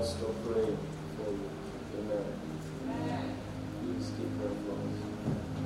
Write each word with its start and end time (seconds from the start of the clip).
that 0.00 0.16
we 0.16 0.24
will 0.24 0.34
not 0.34 0.34
stop 0.34 0.34
praying 0.44 0.78
for 1.16 1.30
you. 1.30 1.50
Amen. 1.98 3.36
Please 3.82 4.10
keep 4.16 4.30
praying 4.38 4.60
for 4.64 4.74
us. 4.80 4.96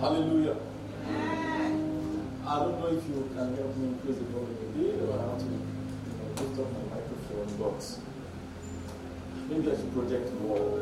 Hallelujah. 0.01 0.57
I 2.47 2.59
don't 2.59 2.79
know 2.81 2.87
if 2.89 3.05
you 3.09 3.31
can 3.35 3.57
help 3.57 3.77
me 3.77 3.89
increase 3.89 4.19
the 4.19 4.25
volume 4.25 4.59
a 4.61 4.79
bit 4.79 5.09
or 5.09 5.19
how 5.19 5.39
to 5.39 5.45
you 5.45 5.51
know, 5.51 6.29
lift 6.37 6.61
up 6.61 6.69
my 6.73 6.97
microphone, 6.97 7.49
but 7.59 7.81
maybe 9.49 9.71
I 9.71 9.77
should 9.77 9.93
project 9.93 10.33
more. 10.43 10.81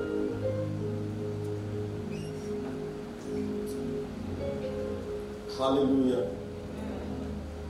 Hallelujah. 5.59 6.25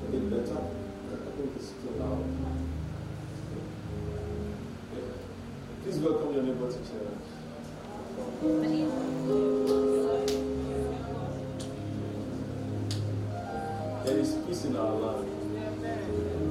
A 0.00 0.11
bit 0.11 0.30
better. 0.30 0.58
I 1.12 1.36
think 1.36 1.50
it's 1.56 1.70
too 1.70 1.94
loud. 1.98 2.71
Please 6.03 6.11
welcome 6.11 6.34
your 6.34 6.42
neighbor 6.42 6.67
to. 6.67 6.78
There 14.05 14.19
is 14.19 14.34
peace 14.45 14.64
in 14.64 14.75
our 14.77 14.95
land. 14.95 15.29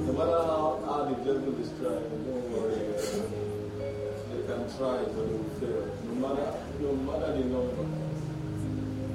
No 0.06 0.12
matter 0.14 0.40
how 0.48 0.80
hard 0.86 1.04
the 1.10 1.16
devil 1.22 1.52
is 1.60 1.68
trying, 1.78 2.08
don't 2.24 2.46
worry. 2.48 2.80
They 4.30 4.42
can 4.48 4.62
try, 4.78 4.96
but 5.04 5.20
they 5.20 5.34
will 5.36 5.52
fail. 5.60 5.82
No 6.06 6.12
matter, 6.28 6.48
no 6.80 6.88
matter 7.04 7.30
the 7.36 7.44
number. 7.44 7.84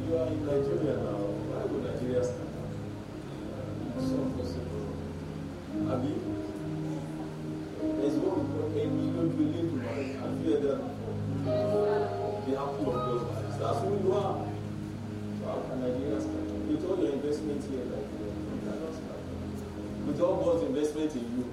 You 0.05 0.11
are 0.17 0.27
in 0.27 0.39
Nigeria 0.45 0.95
now. 0.97 1.21
Why 1.49 1.61
would 1.65 1.83
Nigeria 1.83 2.21
stand 2.23 2.53
up? 2.61 2.69
It's 3.97 4.07
so 4.07 4.17
possible. 4.37 4.85
Abi, 5.91 6.11
there's 6.13 6.26
With 20.17 20.25
all 20.25 20.43
God's 20.43 20.63
investment 20.63 21.13
in 21.13 21.21
you. 21.21 21.45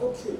Okay. 0.00 0.36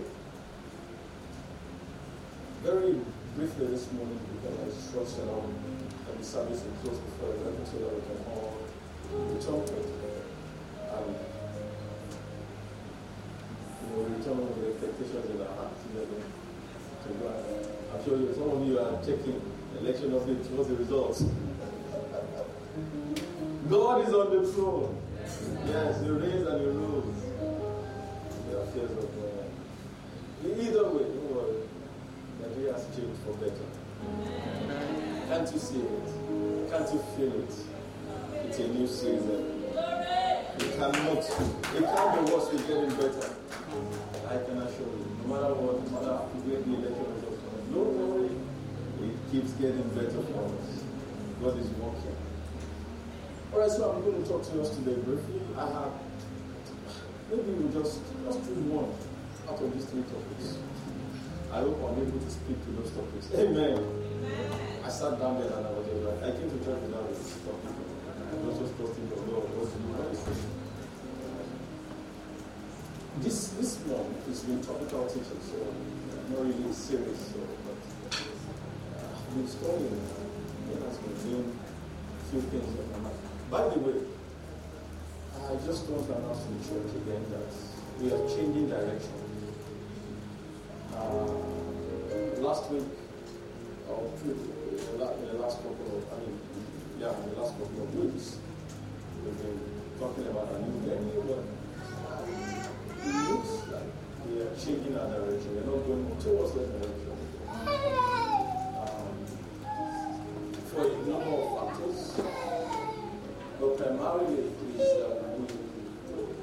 Very 2.65 2.99
briefly 3.37 3.67
this 3.67 3.93
morning, 3.93 4.19
because 4.35 4.59
I 4.59 4.65
trust 4.93 5.21
um, 5.21 5.29
that 5.29 6.11
I'll 6.11 6.19
the 6.19 6.25
service 6.25 6.65
will 6.65 6.73
close 6.83 6.99
before 6.99 7.35
11 7.37 7.67
so 7.67 7.79
that 7.79 7.95
we 7.95 8.01
can 8.03 8.19
all 8.35 8.59
return 9.31 9.61
with 9.63 9.71
uh, 10.91 10.99
and 10.99 11.15
you 13.79 13.95
know, 13.95 14.03
return 14.11 14.39
with 14.43 14.59
the 14.59 14.67
expectations 14.75 15.31
in 15.31 15.41
our 15.41 15.55
hearts. 15.55 15.87
I'm 17.95 18.05
sure 18.05 18.35
some 18.35 18.51
of 18.51 18.67
you 18.67 18.81
are 18.81 18.99
checking 19.07 19.41
election 19.79 20.13
what's 20.13 20.69
the 20.69 20.75
results? 20.75 21.25
God 23.73 24.07
is 24.07 24.13
on 24.13 24.29
the 24.37 24.53
throne. 24.53 25.01
Yes, 25.67 26.03
he 26.03 26.11
reigns 26.11 26.47
and 26.47 26.61
he 26.61 26.67
rules. 26.67 27.17
The 28.51 28.59
affairs 28.59 28.91
of 28.91 29.09
God. 29.17 29.49
Either 30.45 30.85
way, 30.93 31.05
don't 31.09 31.33
worry. 31.33 31.57
Nigeria 32.43 32.75
has 32.75 32.85
changed 32.95 33.19
for 33.25 33.33
better. 33.41 33.65
Can't 35.27 35.51
you 35.51 35.59
see 35.59 35.81
it? 35.81 36.69
Can't 36.69 36.93
you 36.93 37.01
feel 37.17 37.33
it? 37.33 37.55
It's 38.45 38.59
a 38.59 38.69
new 38.69 38.87
season. 38.87 39.65
It 39.65 40.77
cannot, 40.77 41.17
it 41.17 41.85
can't 41.97 42.27
be 42.27 42.31
worse, 42.31 42.53
it's 42.53 42.63
getting 42.65 42.91
better. 42.91 43.33
I 44.29 44.37
can 44.45 44.59
assure 44.69 44.85
you. 44.85 45.17
No 45.25 45.33
matter 45.33 45.55
what, 45.55 45.81
no 45.81 45.97
matter 45.97 46.29
great 46.45 46.61
the 46.61 46.77
election 46.77 47.09
results 47.09 47.41
are, 47.49 47.73
don't 47.73 47.97
worry. 47.97 48.37
It 49.09 49.17
keeps 49.33 49.53
getting 49.53 49.89
better 49.97 50.21
for 50.29 50.45
us. 50.61 50.85
God 51.41 51.57
is 51.57 51.71
working. 51.81 52.32
Alright, 53.53 53.71
so 53.71 53.93
I'm 53.93 54.01
going 54.01 54.17
to 54.17 54.27
talk 54.27 54.41
to 54.49 54.63
us 54.63 54.71
today 54.81 54.97
briefly. 55.05 55.45
I 55.61 55.69
have, 55.69 55.93
maybe 57.29 57.53
we'll 57.53 57.69
just, 57.69 58.01
just 58.25 58.41
choose 58.49 58.65
one 58.65 58.89
out 59.45 59.61
of 59.61 59.69
these 59.77 59.85
three 59.93 60.01
topics. 60.09 60.57
I 61.53 61.61
hope 61.61 61.77
I'm 61.85 62.01
able 62.01 62.17
to 62.17 62.31
speak 62.33 62.57
to 62.65 62.71
those 62.81 62.97
topics. 62.97 63.29
Amen. 63.37 63.77
I 64.81 64.89
sat 64.89 65.21
down 65.21 65.37
there 65.37 65.53
and 65.53 65.69
I 65.69 65.71
was 65.77 65.85
just 65.85 66.01
like, 66.01 66.25
I 66.25 66.33
came 66.33 66.49
to 66.49 66.59
church 66.65 66.81
without 66.81 67.05
this 67.13 67.37
topic. 67.45 67.77
I 67.77 68.41
was 68.41 68.57
just 68.57 68.73
trusting 68.81 69.05
the 69.13 69.21
Lord. 69.29 69.45
What 69.53 69.69
to 69.69 69.77
do? 69.77 70.01
What 70.01 70.09
is 70.17 70.25
this? 70.25 70.41
This 73.21 73.53
this 73.61 73.73
one 73.85 74.17
is 74.33 74.41
been 74.49 74.65
topical 74.65 75.05
teaching, 75.13 75.45
so 75.45 75.61
I'm 75.61 76.33
not 76.33 76.41
really 76.41 76.73
serious. 76.73 77.21
So, 77.29 77.45
but 77.69 78.17
uh, 78.17 79.13
I've 79.13 79.37
been 79.37 79.45
studying. 79.45 80.01
It 80.73 80.81
has 80.81 80.97
been 80.97 81.21
doing 81.21 81.53
a 81.53 82.25
few 82.33 82.41
things 82.49 82.73
in 82.81 82.89
my 82.97 83.13
mind. 83.13 83.22
By 83.53 83.69
the 83.69 83.81
way, 83.81 84.01
I 85.37 85.55
just 85.67 85.85
want 85.85 86.07
to 86.09 86.17
announce 86.17 86.41
to 86.41 86.49
the 86.57 86.65
church 86.73 86.97
again 87.05 87.21
that 87.37 87.53
we 88.01 88.09
are 88.09 88.25
changing 88.27 88.71
direction. 88.71 89.13
Uh, 90.97 92.41
last 92.41 92.71
week, 92.71 92.89
or 93.91 94.09
in 94.25 94.33
the 94.97 95.37
last 95.37 95.59
couple 95.59 95.85
of, 95.85 96.01
I 96.17 96.25
mean, 96.25 96.41
yeah, 96.99 97.13
in 97.13 97.35
the 97.35 97.43
last 97.43 97.53
couple 97.61 97.83
of 97.83 97.95
weeks, 97.95 98.39
we've 99.23 99.37
been 99.37 99.61
talking 100.01 100.29
about 100.29 100.49
a 100.49 100.59
new 100.65 100.81
venue, 100.89 101.21
but 101.29 101.45
it 103.05 103.15
looks 103.29 103.69
like 103.69 103.93
we 104.33 104.41
are 104.41 104.55
changing 104.57 104.97
our 104.97 105.09
direction. 105.13 105.57
We're 105.57 105.77
not 105.77 105.85
going 105.87 106.09
towards 106.25 106.53
that 106.55 106.73
direction. 106.73 106.92
Primarily 113.83 114.45
is 114.79 114.79
that 114.79 115.13
we 115.39 115.47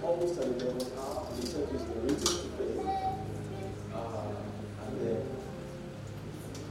almost 0.03 0.39
at 0.39 0.45
the 0.59 0.65
level 0.65 0.87
are 0.99 1.23
the 1.35 1.41
church 1.47 1.71
is 1.73 1.83
ready 1.95 2.15
to 2.15 2.31
pay. 2.57 2.71
Uh, 3.93 4.33
and 4.85 4.93
then 4.99 5.21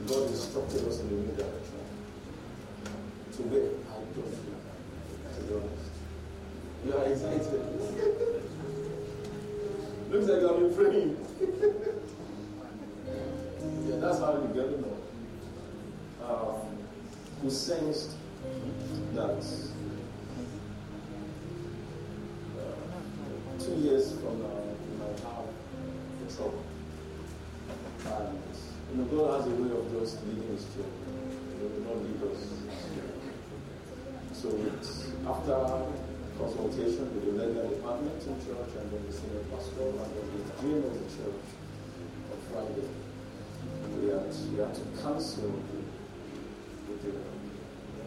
God 0.07 0.23
instructed 0.29 0.87
us 0.87 0.99
in 0.99 1.07
a 1.07 1.09
new. 1.09 1.25
To 3.31 3.41
where 3.45 3.69
I 3.69 3.93
don't 3.93 4.15
know, 4.15 4.29
to 5.33 5.41
be 5.41 5.51
honest. 5.55 5.89
You 6.85 6.89
are 6.93 7.05
excited. 7.05 7.63
Looks 10.11 10.27
like 10.27 10.43
I've 10.43 10.57
been 10.59 10.73
praying. 10.75 11.13
yeah, 13.87 13.97
that's 13.99 14.19
how 14.19 14.31
we 14.33 14.47
get 14.53 14.69
know. 14.81 14.97
Um, 16.27 16.57
we 17.43 17.49
sensed 17.49 18.18
after 35.29 35.85
consultation 36.39 37.05
with 37.13 37.25
the 37.25 37.31
legal 37.37 37.69
department 37.69 38.17
in 38.23 38.33
church 38.41 38.71
and 38.81 38.89
then 38.89 39.01
the 39.05 39.13
senior 39.13 39.45
pastor 39.53 39.93
and 39.93 40.09
then 40.09 40.25
the 40.33 40.41
dean 40.57 40.81
of 40.81 40.93
the 40.97 41.05
church 41.13 41.45
on 42.33 42.39
Friday, 42.49 42.89
we 43.93 44.09
had, 44.09 44.25
we 44.49 44.57
had 44.57 44.73
to 44.73 44.81
cancel 44.97 45.53
the 46.87 46.93
dinner. 47.03 47.29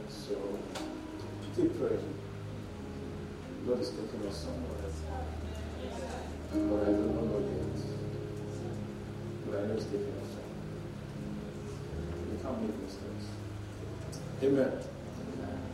So 0.09 0.35
keep 1.55 1.79
praying. 1.79 2.19
God 3.69 3.81
is 3.81 3.91
taking 3.91 4.27
us 4.27 4.37
somewhere. 4.37 4.91
But 6.51 6.83
I 6.83 6.93
do 6.93 7.05
not 7.07 7.25
know 7.31 7.39
yet. 7.39 7.79
But 9.47 9.59
I 9.59 9.67
know 9.67 9.75
He's 9.75 9.85
taking 9.85 10.17
us 10.19 10.31
somewhere. 10.35 10.59
We 12.31 12.43
can't 12.43 12.59
make 12.63 12.77
mistakes. 12.83 13.27
Amen. 14.43 14.73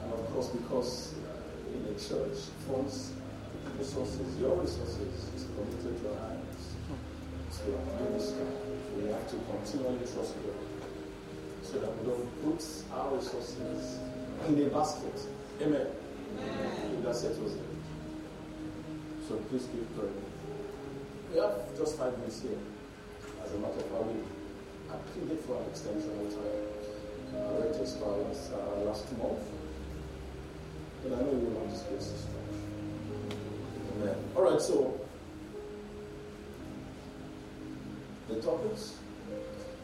And 0.05 0.13
of 0.13 0.33
course, 0.33 0.49
because 0.49 1.15
the 1.99 2.09
church, 2.09 2.39
funds, 2.67 3.13
resources, 3.79 4.39
your 4.39 4.55
resources 4.57 4.99
is 5.35 5.47
committed 5.55 6.01
to 6.03 6.09
our 6.15 6.29
hands 6.31 6.75
to 7.59 8.05
minister. 8.05 8.47
We 8.97 9.09
have 9.11 9.29
to 9.31 9.37
continually 9.51 9.99
trust 9.99 10.35
God 10.43 10.55
so 11.63 11.79
that 11.81 11.91
we 11.99 12.09
don't 12.09 12.29
put 12.45 12.65
our 12.93 13.15
resources 13.17 13.99
in 14.47 14.63
a 14.63 14.69
basket. 14.71 15.15
Amen. 15.61 15.87
Amen. 16.39 17.03
That 17.03 17.17
settles 17.17 17.55
it. 17.55 17.63
So 19.27 19.37
please 19.51 19.67
keep 19.73 19.97
praying. 19.97 20.23
We 21.33 21.41
have 21.41 21.77
just 21.77 21.99
five 21.99 22.17
minutes 22.19 22.43
here. 22.43 22.59
As 23.45 23.53
a 23.53 23.59
matter 23.59 23.81
of 23.81 23.87
fact, 23.87 25.15
we 25.17 25.27
pleaded 25.27 25.45
for 25.45 25.61
an 25.61 25.69
extension 25.69 26.11
of 26.11 26.33
time. 26.33 26.69
Uh, 27.35 27.69
it 27.69 27.81
expired 27.81 28.37
uh, 28.55 28.85
last 28.85 29.11
month. 29.19 29.58
But 31.03 31.13
I 31.13 31.23
know 31.23 31.31
you. 31.31 31.57
Amen. 33.97 34.15
All 34.37 34.43
right, 34.43 34.61
so 34.61 35.01
the 38.29 38.41
topics 38.41 38.97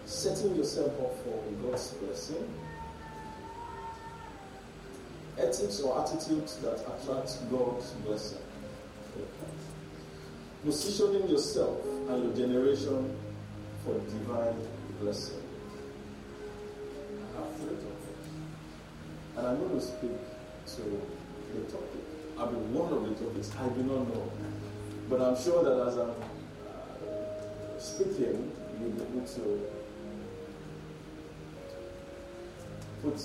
setting 0.06 0.54
yourself 0.56 0.92
up 1.00 1.16
for 1.24 1.42
God's 1.62 1.92
blessing, 1.94 2.48
ethics 5.38 5.80
or 5.80 6.00
attitudes 6.00 6.56
that 6.58 6.80
attract 6.80 7.50
God's 7.50 7.90
blessing 8.04 8.38
positioning 10.64 11.28
yourself 11.28 11.78
and 12.08 12.24
your 12.24 12.34
generation 12.34 13.14
for 13.84 13.94
divine 13.94 14.56
blessing. 15.00 15.42
I 17.36 17.40
have 17.40 17.56
three 17.56 17.76
topics. 17.76 18.28
And 19.36 19.46
I'm 19.46 19.58
going 19.58 19.78
to 19.78 19.80
speak 19.80 20.10
to 20.66 20.82
the 21.54 21.60
topic. 21.70 22.04
I 22.38 22.46
mean, 22.46 22.72
one 22.74 22.92
of 22.92 23.02
the 23.08 23.14
topics 23.24 23.50
I 23.58 23.68
do 23.68 23.82
not 23.82 24.08
know. 24.08 24.30
But 25.08 25.20
I'm 25.20 25.36
sure 25.36 25.62
that 25.62 25.86
as 25.86 25.96
I'm 25.98 26.10
uh, 26.10 27.78
speaking, 27.78 28.50
you'll 28.80 28.90
be 28.90 29.02
able 29.02 29.26
to 29.26 29.60
put 33.02 33.20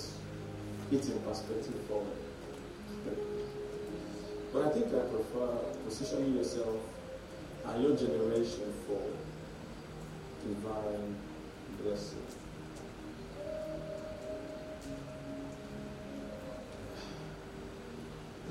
it 0.91 1.09
in 1.09 1.19
perspective 1.19 1.79
for 1.87 2.03
me. 2.03 2.11
But 4.51 4.65
I 4.65 4.69
think 4.69 4.87
I 4.87 4.99
prefer 5.07 5.47
positioning 5.85 6.35
yourself 6.35 6.75
and 7.65 7.83
your 7.83 7.95
generation 7.95 8.73
for 8.85 9.01
divine 10.45 11.15
blessing. 11.81 12.38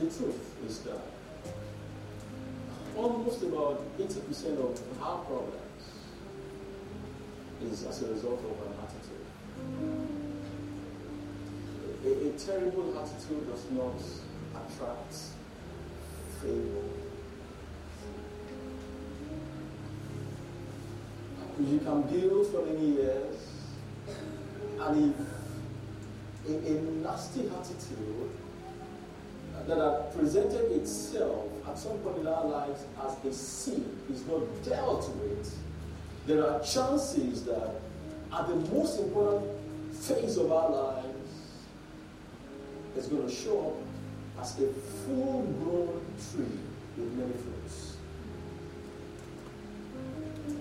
The 0.08 0.14
truth 0.14 0.56
is 0.66 0.78
that 0.84 1.00
almost 2.96 3.42
about 3.42 3.98
80% 3.98 4.58
of 4.58 5.02
our 5.02 5.18
problems 5.18 5.82
is 7.62 7.84
as 7.84 8.02
a 8.02 8.12
result 8.14 8.40
of 8.40 8.56
an 8.66 8.72
attitude. 8.84 9.26
A, 12.06 12.28
a 12.28 12.32
terrible 12.38 12.98
attitude 12.98 13.50
does 13.50 13.70
not 13.70 14.00
attract 14.62 15.14
favor. 16.40 16.84
You 21.60 21.78
can 21.80 22.02
build 22.02 22.46
for 22.46 22.64
many 22.64 22.92
years, 22.92 23.36
and 24.80 25.14
if 26.46 26.48
a, 26.48 26.52
a 26.66 26.80
nasty 27.02 27.40
attitude 27.48 28.30
that 29.68 29.76
has 29.76 30.16
presented 30.16 30.72
itself 30.72 31.44
at 31.68 31.78
some 31.78 31.98
point 31.98 32.18
in 32.18 32.26
our 32.26 32.46
lives 32.46 32.84
as 33.04 33.24
a 33.24 33.32
sin 33.32 33.84
is 34.10 34.26
not 34.26 34.40
dealt 34.64 35.08
with, 35.16 35.56
there 36.26 36.50
are 36.50 36.58
chances 36.60 37.44
that 37.44 37.80
at 38.32 38.48
the 38.48 38.54
most 38.74 38.98
important 38.98 39.50
phase 39.94 40.38
of 40.38 40.50
our 40.50 40.70
lives, 40.70 41.06
it's 42.96 43.08
going 43.08 43.28
to 43.28 43.34
show 43.34 43.76
up 44.38 44.42
as 44.42 44.58
a 44.58 44.72
full 45.04 45.42
grown 45.62 46.00
tree 46.32 46.58
with 46.96 47.12
many 47.12 47.32
fruits. 47.32 47.96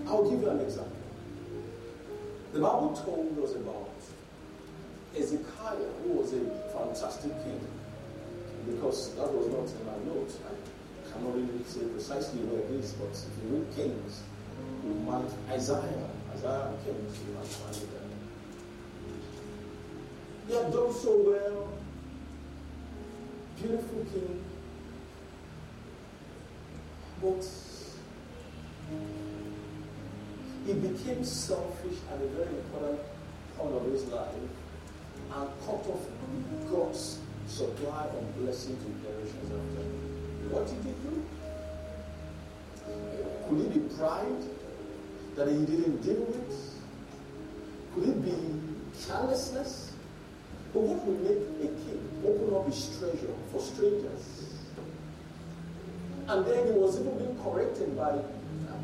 I'll 0.06 0.30
give 0.30 0.40
you 0.40 0.50
an 0.50 0.60
example. 0.60 0.92
The 2.52 2.60
Bible 2.60 3.00
told 3.04 3.38
us 3.42 3.54
about 3.56 3.88
Hezekiah, 5.14 5.76
who 6.04 6.12
was 6.12 6.34
a 6.34 6.40
fantastic 6.72 7.32
king, 7.44 7.60
because 8.70 9.14
that 9.16 9.32
was 9.32 9.46
not 9.48 9.66
in 9.66 9.86
my 9.86 9.98
notes. 10.14 10.38
I 10.44 11.12
cannot 11.12 11.34
really 11.34 11.64
say 11.64 11.80
precisely 11.86 12.40
where 12.42 12.60
it 12.60 12.70
is, 12.78 12.92
but 12.92 13.10
if 13.10 13.32
you 13.42 13.56
read 13.56 13.66
Kings, 13.74 14.22
you 14.84 14.94
might 15.08 15.30
Isaiah, 15.50 16.08
Isaiah 16.34 16.72
Kings, 16.84 17.18
you 17.26 17.34
might 17.34 17.46
find 17.46 17.76
it 17.76 17.88
there. 17.92 18.08
He 20.48 20.54
had 20.54 20.72
done 20.72 20.92
so 20.92 21.16
well 21.24 21.68
beautiful 23.60 24.04
king, 24.12 24.44
but 27.20 27.44
he 30.66 30.72
became 30.74 31.24
selfish 31.24 31.98
at 32.12 32.22
a 32.22 32.28
very 32.28 32.54
important 32.54 33.00
point 33.56 33.74
of 33.74 33.84
his 33.90 34.04
life 34.06 34.34
and 35.34 35.48
cut 35.66 35.86
off 35.86 36.06
God's 36.70 37.18
supply 37.48 38.04
of 38.06 38.38
blessing 38.38 38.76
to 38.76 38.84
generations 39.02 39.50
after. 39.50 39.84
What 40.52 40.66
did 40.66 40.76
he 40.84 40.92
do? 41.02 41.22
Could 43.48 43.60
it 43.66 43.74
be 43.74 43.96
pride 43.96 44.42
that 45.36 45.48
he 45.48 45.64
didn't 45.64 46.02
deal 46.02 46.24
with? 46.24 46.74
Could 47.94 48.08
it 48.08 48.24
be 48.24 48.36
carelessness? 49.06 49.92
But 50.72 50.82
what 50.82 51.06
will 51.06 51.14
make 51.24 51.42
a 51.64 51.74
king 51.84 52.02
open 52.24 52.54
up 52.54 52.66
his 52.66 52.98
treasure 52.98 53.34
for 53.50 53.60
strangers? 53.60 54.52
And 56.28 56.44
then 56.44 56.66
he 56.66 56.72
was 56.72 57.00
even 57.00 57.16
being 57.16 57.38
corrected 57.42 57.96
by 57.96 58.18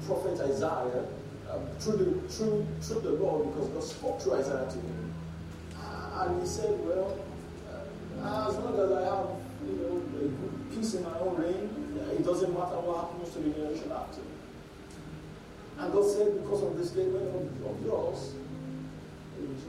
prophet 0.06 0.40
Isaiah 0.40 1.04
uh, 1.50 1.58
through, 1.78 1.96
the, 1.96 2.28
through, 2.28 2.66
through 2.80 3.00
the 3.00 3.10
Lord 3.12 3.52
because 3.52 3.68
God 3.68 3.82
spoke 3.82 4.20
through 4.20 4.34
Isaiah 4.34 4.68
to 4.68 4.76
him. 4.76 5.14
And 6.16 6.40
he 6.40 6.46
said, 6.46 6.78
Well, 6.86 7.18
as 8.24 8.56
long 8.56 8.74
as 8.80 8.92
I 8.92 9.02
have 9.04 9.28
you 9.66 9.76
know, 9.76 10.74
peace 10.74 10.94
in 10.94 11.04
my 11.04 11.18
own 11.18 11.36
reign, 11.36 11.68
it 12.16 12.24
doesn't 12.24 12.52
matter 12.52 12.80
what 12.80 13.04
happens 13.04 13.32
to 13.34 13.38
the 13.40 13.50
generation 13.50 13.92
after. 13.92 14.20
And 15.78 15.92
God 15.92 16.06
said, 16.08 16.40
Because 16.42 16.62
of 16.62 16.76
this 16.78 16.90
statement 16.90 17.28
of, 17.34 17.44
of 17.66 17.84
yours, 17.84 18.34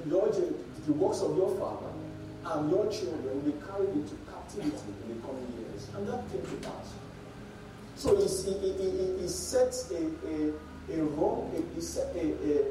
your, 0.07 0.29
the 0.31 0.93
works 0.93 1.21
of 1.21 1.35
your 1.35 1.49
father 1.57 1.91
and 2.45 2.69
your 2.69 2.85
children 2.91 3.43
will 3.43 3.57
carried 3.67 3.89
into 3.89 4.15
captivity 4.29 4.93
in 5.03 5.17
the 5.17 5.27
coming 5.27 5.51
years. 5.57 5.89
And 5.95 6.07
that 6.07 6.23
came 6.31 6.41
to 6.41 6.67
pass. 6.67 6.93
So 7.95 8.15
he, 8.15 8.27
he, 8.27 8.71
he, 8.73 9.21
he 9.21 9.27
sets 9.27 9.91
a, 9.91 9.99
a, 10.29 10.53
a 10.93 11.03
wrong, 11.15 11.51
he, 11.73 11.81
set 11.81 12.15
a, 12.15 12.19
a, 12.21 12.65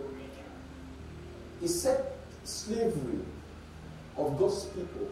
he 1.60 1.66
set 1.66 2.16
slavery 2.44 3.20
of 4.16 4.38
God's 4.38 4.66
people 4.66 5.08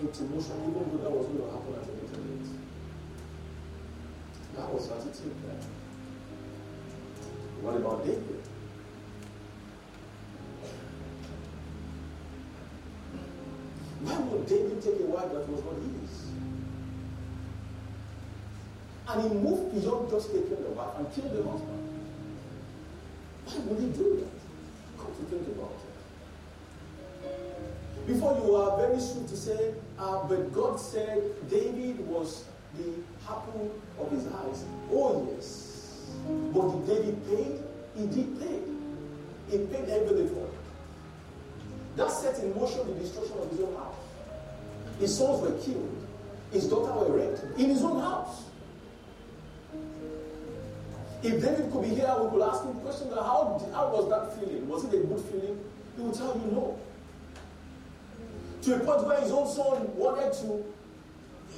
into 0.00 0.22
motion, 0.24 0.56
even 0.68 0.72
though 0.90 1.02
that 1.02 1.10
was 1.10 1.26
going 1.26 1.38
to 1.38 1.44
happen 1.50 1.74
at 1.74 1.88
a 1.88 1.92
later 1.92 2.20
date. 2.20 2.48
That 4.56 4.72
was 4.72 4.90
attitude 4.90 5.34
there. 5.44 5.62
What 7.62 7.76
about 7.76 8.04
David? 8.04 8.42
Why 14.02 14.18
would 14.18 14.46
David 14.46 14.82
take 14.82 15.00
a 15.00 15.04
wife 15.04 15.32
that 15.32 15.48
was 15.48 15.64
not 15.64 15.74
his? 15.74 16.26
And 19.08 19.22
he 19.22 19.28
moved 19.38 19.74
beyond 19.74 20.10
just 20.10 20.32
taking 20.32 20.62
the 20.62 20.70
wife 20.70 20.98
and 20.98 21.12
killed 21.14 21.32
the 21.32 21.42
husband. 21.48 21.88
Why 23.46 23.58
would 23.64 23.80
he 23.80 23.88
do 23.96 24.16
that? 24.20 24.36
Come 24.98 25.12
to 25.16 25.22
think 25.30 25.48
about 25.56 25.72
it. 25.72 25.96
Before 28.06 28.38
you 28.44 28.54
are 28.54 28.76
very 28.76 29.00
swift 29.00 29.28
to 29.30 29.36
say, 29.36 29.74
uh, 29.98 30.26
but 30.28 30.52
God 30.52 30.78
said 30.78 31.22
David 31.48 32.00
was 32.06 32.44
the 32.76 32.92
apple 33.28 33.74
of 33.98 34.10
his 34.10 34.26
eyes. 34.26 34.64
Oh, 34.92 35.28
yes. 35.32 36.06
But 36.52 36.68
did 36.70 36.86
David 36.86 37.28
pay? 37.28 38.00
He 38.00 38.06
did 38.06 38.40
pay. 38.40 38.60
He 39.50 39.58
paid 39.66 39.88
heavily 39.88 40.28
for 40.28 40.46
it. 40.46 40.52
That 41.96 42.10
set 42.10 42.38
in 42.42 42.54
motion 42.54 42.86
the 42.86 42.94
destruction 43.00 43.38
of 43.38 43.50
his 43.50 43.60
own 43.60 43.74
house. 43.74 43.94
His 44.98 45.16
sons 45.16 45.40
were 45.40 45.58
killed. 45.62 46.06
His 46.52 46.68
daughter 46.68 46.92
were 46.92 47.16
raped 47.16 47.42
in 47.58 47.70
his 47.70 47.82
own 47.82 48.00
house. 48.00 48.44
If 51.22 51.42
David 51.42 51.72
could 51.72 51.82
be 51.82 51.88
here, 51.88 52.14
we 52.20 52.30
could 52.30 52.42
ask 52.42 52.64
him 52.64 52.74
the 52.74 52.80
question 52.80 53.08
how, 53.10 53.66
how 53.72 53.88
was 53.90 54.08
that 54.10 54.38
feeling? 54.38 54.68
Was 54.68 54.84
it 54.84 54.94
a 54.94 54.98
good 54.98 55.24
feeling? 55.24 55.58
He 55.96 56.02
would 56.02 56.14
tell 56.14 56.38
you 56.38 56.52
no. 56.52 56.78
To 58.66 58.74
a 58.74 58.80
point 58.80 59.06
where 59.06 59.20
his 59.20 59.30
own 59.30 59.46
son 59.46 59.96
wanted 59.96 60.32
to, 60.32 60.64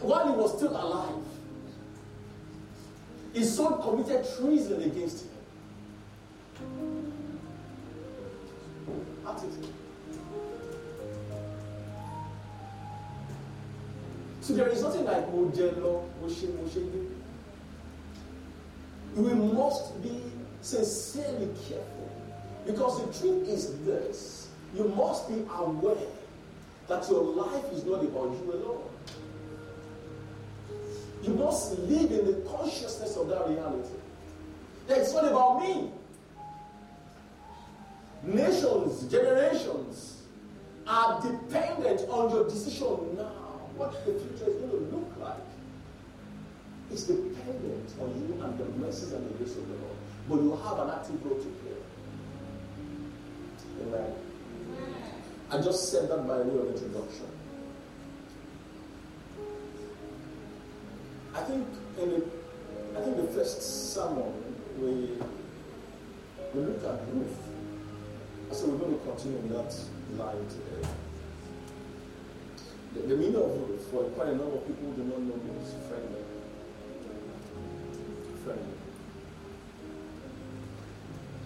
while 0.02 0.30
he 0.30 0.38
was 0.38 0.54
still 0.58 0.72
alive, 0.72 1.24
his 3.32 3.56
son 3.56 3.80
committed 3.80 4.26
treason 4.36 4.82
against 4.82 5.24
him. 5.24 5.30
Attitude. 9.26 9.72
So 14.42 14.52
there 14.52 14.68
is 14.68 14.82
nothing 14.82 15.06
like 15.06 15.32
Mojelo, 15.32 16.04
Moshe, 16.22 16.46
Moshe. 16.58 17.08
We 19.16 19.32
must 19.32 20.02
be 20.02 20.20
sincerely 20.60 21.54
careful. 21.66 22.12
Because 22.66 22.98
the 23.00 23.18
truth 23.18 23.48
is 23.48 23.82
this 23.86 24.48
you 24.74 24.88
must 24.88 25.26
be 25.30 25.42
aware 25.54 25.96
that 26.88 27.08
your 27.10 27.22
life 27.22 27.64
is 27.72 27.84
not 27.84 28.02
about 28.02 28.30
you 28.32 28.52
alone. 28.52 28.88
You 31.22 31.34
must 31.34 31.78
live 31.80 32.10
in 32.10 32.26
the 32.26 32.48
consciousness 32.48 33.16
of 33.16 33.28
that 33.28 33.46
reality. 33.48 33.94
That 34.86 34.98
it's 34.98 35.12
not 35.12 35.24
about 35.26 35.60
me. 35.60 35.90
Nations, 38.22 39.04
generations 39.10 40.22
are 40.86 41.20
dependent 41.20 42.08
on 42.08 42.30
your 42.30 42.44
decision 42.48 43.16
now. 43.16 43.60
What 43.76 43.92
the 44.06 44.12
future 44.12 44.50
is 44.50 44.56
going 44.56 44.70
to 44.70 44.96
look 44.96 45.12
like 45.20 45.36
is 46.90 47.04
dependent 47.04 47.92
on 48.00 48.08
you 48.08 48.42
and 48.42 48.58
the 48.58 48.64
mercies 48.78 49.12
and 49.12 49.28
the 49.28 49.34
grace 49.34 49.56
of 49.56 49.68
the 49.68 49.74
Lord. 49.74 49.96
But 50.28 50.36
you 50.36 50.56
have 50.64 50.78
an 50.78 50.90
active 50.90 51.24
role 51.24 51.38
to 51.38 51.44
play. 51.44 51.76
Amen. 53.82 54.27
I 55.50 55.62
just 55.62 55.90
said 55.90 56.10
that 56.10 56.26
by 56.28 56.38
way 56.40 56.60
of 56.60 56.74
introduction. 56.74 57.26
I 61.34 61.40
think 61.42 61.66
in 61.98 62.10
the 62.10 62.22
I 62.98 63.00
think 63.02 63.16
the 63.16 63.28
first 63.28 63.94
sermon 63.94 64.32
we 64.78 65.16
we 66.54 66.60
looked 66.66 66.84
at 66.84 67.00
Ruth. 67.14 67.36
So 68.52 68.66
we're 68.68 68.78
going 68.78 68.98
to 68.98 69.04
continue 69.06 69.38
in 69.38 69.48
that 69.50 69.74
line 70.16 70.36
eh. 70.36 70.48
today. 70.48 70.88
The, 72.94 73.00
the 73.00 73.16
meaning 73.16 73.36
of 73.36 73.68
Ruth, 73.68 73.86
for 73.90 74.04
quite 74.16 74.28
a 74.28 74.36
number 74.36 74.56
of 74.56 74.66
people 74.66 74.92
do 74.92 75.04
not 75.04 75.20
know 75.20 75.34
is 75.62 75.74
friendly. 75.88 76.24
Friendly. 78.44 78.74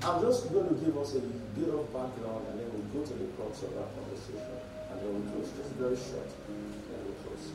I'm 0.04 0.20
just 0.22 0.52
going 0.52 0.68
to 0.68 0.74
give 0.74 0.96
us 0.98 1.14
a 1.14 1.20
bit 1.20 1.68
of 1.68 1.92
background 1.92 2.46
and 2.50 2.60
then 2.60 2.71
go 2.92 3.02
to 3.02 3.14
the 3.14 3.24
crux 3.36 3.62
of 3.62 3.74
that 3.74 3.88
conversation. 3.94 4.52
And 4.90 5.00
then 5.00 5.08
we'll 5.12 5.32
close. 5.32 5.50
Just 5.56 5.70
very 5.80 5.96
short. 5.96 6.28
And 6.48 6.98
we'll 7.04 7.16
close. 7.24 7.52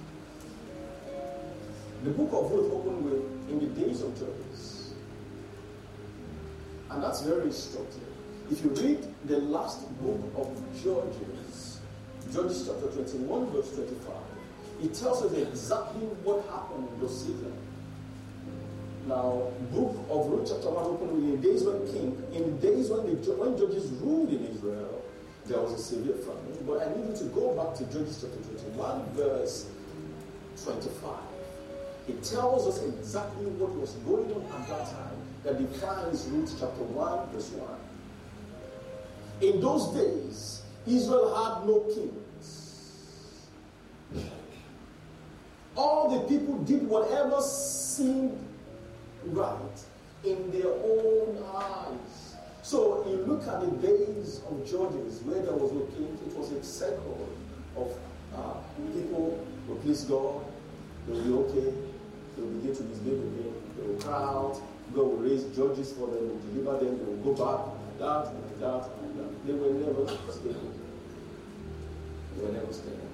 The 2.03 2.11
book 2.11 2.29
of 2.33 2.51
Ruth 2.51 2.71
opened 2.71 3.05
with 3.05 3.49
in 3.49 3.59
the 3.59 3.81
days 3.81 4.01
of 4.01 4.13
Judges. 4.17 4.93
And 6.89 7.03
that's 7.03 7.21
very 7.21 7.45
instructive. 7.45 8.03
If 8.49 8.63
you 8.63 8.69
read 8.71 8.99
the 9.25 9.39
last 9.39 9.87
book 10.01 10.21
of 10.37 10.47
Judges, 10.83 11.79
Judges 12.33 12.67
chapter 12.67 12.87
21, 12.87 13.51
verse 13.51 13.73
25, 13.73 14.13
it 14.83 14.93
tells 14.93 15.23
us 15.23 15.33
exactly 15.33 16.01
what 16.23 16.45
happened 16.49 16.87
in 16.93 16.99
those 17.01 17.21
seasons. 17.21 17.55
Now, 19.07 19.51
book 19.71 19.95
of 20.09 20.27
Ruth 20.27 20.49
chapter 20.51 20.69
1 20.69 20.85
opened 20.85 21.11
with 21.11 21.41
the 21.41 21.47
days 21.47 21.63
when 21.63 21.87
king, 21.87 22.23
in 22.33 22.59
days 22.59 22.89
when, 22.89 23.05
the, 23.05 23.31
when 23.33 23.57
judges 23.57 23.89
ruled 24.03 24.29
in 24.29 24.45
Israel, 24.47 24.96
there 25.47 25.59
was 25.59 25.73
a 25.73 25.77
severe 25.77 26.15
famine. 26.15 26.57
But 26.65 26.87
I 26.87 26.95
need 26.95 27.09
you 27.09 27.17
to 27.17 27.23
go 27.25 27.53
back 27.55 27.75
to 27.77 27.85
Judges 27.85 28.19
chapter 28.21 28.41
21, 28.59 29.13
verse 29.13 29.69
25. 30.63 31.15
It 32.09 32.23
tells 32.23 32.67
us 32.67 32.83
exactly 32.83 33.45
what 33.45 33.71
was 33.75 33.91
going 34.05 34.31
on 34.33 34.61
at 34.61 34.67
that 34.67 34.85
time 34.87 35.17
that 35.43 35.57
defines 35.57 36.25
Ruth 36.27 36.55
chapter 36.59 36.83
1, 36.83 37.29
verse 37.29 37.49
1. 37.49 37.69
In 39.41 39.61
those 39.61 39.93
days, 39.93 40.61
Israel 40.85 41.35
had 41.35 41.67
no 41.67 41.79
kings. 41.93 43.47
All 45.75 46.09
the 46.09 46.27
people 46.27 46.57
did 46.59 46.87
whatever 46.87 47.41
seemed 47.41 48.43
right 49.25 49.57
in 50.23 50.51
their 50.51 50.71
own 50.71 51.43
eyes. 51.55 52.26
So 52.67 53.07
you 53.07 53.23
look 53.23 53.47
at 53.47 53.61
the 53.61 53.71
days 53.79 54.41
of 54.43 54.59
Judges 54.67 55.23
where 55.23 55.39
there 55.41 55.55
was 55.55 55.71
no 55.71 55.87
king, 55.95 56.19
it 56.27 56.35
was 56.35 56.51
a 56.51 56.61
circle 56.61 57.29
of 57.77 57.95
uh, 58.35 58.59
people 58.91 59.39
who 59.65 59.75
please 59.75 60.03
God, 60.03 60.43
they 61.07 61.13
will 61.13 61.23
be 61.23 61.31
okay, 61.47 61.71
they 62.35 62.41
will 62.43 62.59
begin 62.59 62.75
to 62.75 62.83
misbehave 62.83 63.23
again, 63.23 63.53
they 63.71 63.87
will 63.87 64.01
cry 64.03 64.19
out, 64.19 64.59
God 64.93 65.05
will 65.07 65.23
raise 65.23 65.45
judges 65.55 65.93
for 65.93 66.11
them, 66.11 66.27
will 66.27 66.43
deliver 66.51 66.83
them, 66.83 66.99
they 66.99 67.05
will 67.07 67.23
go 67.23 67.39
back, 67.39 67.71
like 67.71 67.99
that, 68.03 68.35
like 68.35 68.59
that, 68.59 68.83
like 68.99 69.15
that. 69.15 69.47
They 69.47 69.53
will 69.55 69.71
never 69.71 70.03
stable. 70.27 70.73
They 72.35 72.43
will 72.43 72.51
never 72.51 72.73
stable. 72.73 73.07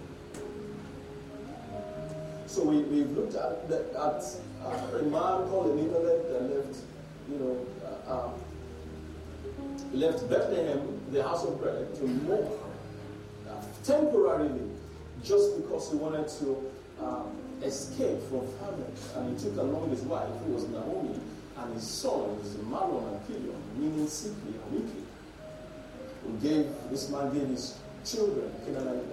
So 2.48 2.64
we, 2.64 2.82
we've 2.90 3.12
looked 3.12 3.36
at, 3.36 3.70
at 3.70 4.24
uh, 4.66 4.98
a 4.98 5.04
man 5.14 5.46
called 5.46 5.78
Elimelech 5.78 6.26
that 6.34 6.42
left, 6.50 6.82
you 7.30 7.38
know, 7.38 7.54
uh, 7.86 8.26
um, 8.26 8.34
left 9.94 10.30
Bethlehem, 10.30 11.00
the 11.12 11.24
house 11.24 11.46
of 11.46 11.60
bread, 11.62 11.94
to 11.96 12.50
uh, 13.50 13.62
temporarily, 13.84 14.70
just 15.24 15.58
because 15.58 15.92
he 15.92 15.98
wanted 15.98 16.28
to 16.28 16.72
um, 17.02 17.32
escape 17.62 18.22
from 18.30 18.48
famine. 18.60 18.92
And 19.16 19.40
he 19.40 19.44
took 19.46 19.58
along 19.58 19.90
his 19.90 20.02
wife, 20.02 20.30
who 20.46 20.54
was 20.54 20.68
Naomi, 20.68 21.20
and 21.58 21.74
his 21.74 21.88
sons, 21.88 22.56
Mahlon 22.70 23.14
and 23.14 23.28
Chilion, 23.28 23.62
meaning 23.78 24.08
simply 24.08 24.54
and 24.54 24.72
weakly. 24.72 25.04
Who 26.24 26.38
gave 26.38 26.68
this 26.90 27.10
man 27.10 27.34
gave 27.34 27.48
his 27.48 27.78
children 28.06 28.52
Canaanite. 28.66 29.04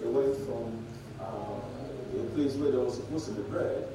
They 0.00 0.08
went 0.08 0.36
from 0.46 0.84
uh, 1.20 2.20
a 2.20 2.24
place 2.34 2.54
where 2.54 2.70
there 2.70 2.80
was 2.80 2.94
supposed 2.96 3.26
to 3.26 3.32
be 3.32 3.42
bread. 3.42 3.86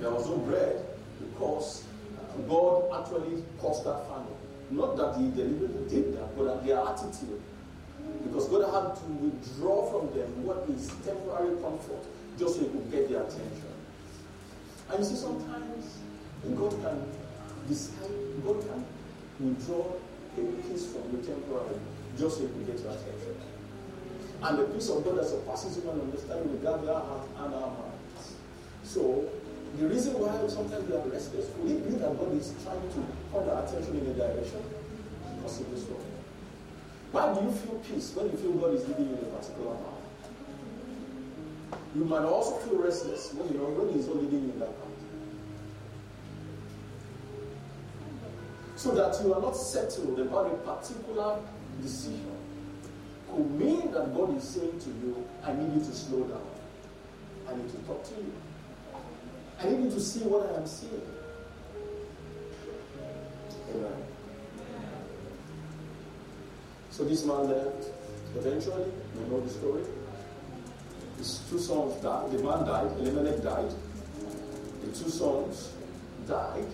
There 0.00 0.10
was 0.10 0.26
no 0.26 0.36
bread 0.38 0.84
because 1.20 1.84
uh, 2.18 2.40
God 2.48 3.00
actually 3.00 3.42
caused 3.58 3.84
that 3.86 4.06
famine. 4.08 4.37
Not 4.70 4.96
that 4.96 5.16
he 5.16 5.30
deliberately 5.30 5.88
did 5.88 6.16
that, 6.18 6.36
but 6.36 6.44
that 6.44 6.66
their 6.66 6.78
attitude. 6.78 7.40
Because 8.24 8.48
God 8.48 8.64
had 8.68 8.96
to 9.00 9.06
withdraw 9.24 9.90
from 9.90 10.12
them 10.16 10.44
what 10.44 10.68
is 10.68 10.88
temporary 11.04 11.56
comfort 11.60 12.04
just 12.38 12.56
so 12.56 12.60
he 12.60 12.68
could 12.68 12.90
get 12.90 13.08
their 13.08 13.22
attention. 13.22 13.72
And 14.90 14.98
you 14.98 15.04
see, 15.04 15.16
sometimes 15.16 15.98
God 16.56 16.72
can 16.82 17.04
decide, 17.68 18.44
God 18.44 18.60
can 18.60 18.84
withdraw 19.40 19.92
a 20.36 20.40
piece 20.68 20.86
from 20.92 21.10
you 21.12 21.18
temporarily 21.24 21.80
just 22.18 22.38
so 22.38 22.42
he 22.42 22.48
can 22.48 22.64
get 22.64 22.78
your 22.80 22.92
attention. 22.92 23.36
And 24.42 24.58
the 24.58 24.64
peace 24.64 24.88
of 24.88 25.04
God 25.04 25.18
that 25.18 25.26
surpasses 25.26 25.76
human 25.76 26.00
understanding 26.00 26.52
will 26.52 26.58
guard 26.58 26.88
our 26.88 27.00
heart 27.00 27.28
and 27.38 27.54
our 27.54 27.68
minds. 27.68 28.34
So, 28.84 29.28
the 29.76 29.88
reason 29.88 30.14
why 30.14 30.32
sometimes 30.48 30.88
we 30.88 30.96
are 30.96 31.06
restless, 31.08 31.46
it 31.46 31.84
be 31.84 31.94
that 31.98 32.16
God 32.18 32.32
is 32.34 32.54
trying 32.64 32.80
to 32.80 33.00
point 33.30 33.48
our 33.48 33.64
attention 33.64 33.98
in 33.98 34.06
a 34.10 34.14
direction? 34.14 34.62
Possibly 35.42 35.78
so. 35.78 35.96
Why 37.12 37.34
do 37.34 37.44
you 37.44 37.52
feel 37.52 37.78
peace 37.80 38.14
when 38.14 38.30
you 38.30 38.36
feel 38.36 38.52
God 38.52 38.74
is 38.74 38.88
leading 38.88 39.10
you 39.10 39.16
in 39.16 39.24
a 39.24 39.32
particular 39.36 39.74
path? 39.76 40.08
You 41.94 42.04
might 42.04 42.24
also 42.24 42.56
feel 42.64 42.78
restless 42.78 43.34
when 43.34 43.52
you 43.52 43.58
know 43.58 43.70
when 43.70 43.92
He's 43.92 44.06
not 44.06 44.16
leading 44.16 44.44
you 44.44 44.52
in 44.52 44.58
that 44.60 44.72
path. 44.72 44.88
So 48.76 48.94
that 48.94 49.18
you 49.24 49.34
are 49.34 49.40
not 49.40 49.56
settled 49.56 50.18
about 50.20 50.46
a 50.46 50.56
particular 50.64 51.38
decision 51.82 52.38
could 53.38 53.50
mean 53.52 53.92
that 53.92 54.14
God 54.14 54.36
is 54.36 54.42
saying 54.42 54.80
to 54.80 54.88
you, 54.88 55.24
I 55.44 55.52
need 55.52 55.74
you 55.74 55.80
to 55.80 55.92
slow 55.92 56.24
down. 56.24 56.42
I 57.48 57.56
need 57.56 57.68
to 57.70 57.76
talk 57.86 58.04
to 58.04 58.14
you. 58.14 58.32
I 59.60 59.66
need 59.68 59.84
you 59.84 59.90
to 59.90 60.00
see 60.00 60.20
what 60.20 60.50
I 60.52 60.56
am 60.56 60.66
seeing. 60.66 61.02
Amen. 63.74 64.02
So 66.90 67.04
this 67.04 67.24
man 67.24 67.48
left. 67.48 67.86
Eventually, 68.36 68.92
you 69.14 69.26
know 69.30 69.40
the 69.40 69.50
story. 69.50 69.82
His 71.16 71.40
two 71.50 71.58
sons 71.58 72.00
died. 72.02 72.30
The 72.30 72.42
man 72.42 72.64
died. 72.66 72.92
Elimelech 72.98 73.42
died. 73.42 73.72
The 74.84 74.86
two 74.92 75.10
sons 75.10 75.72
died. 76.28 76.66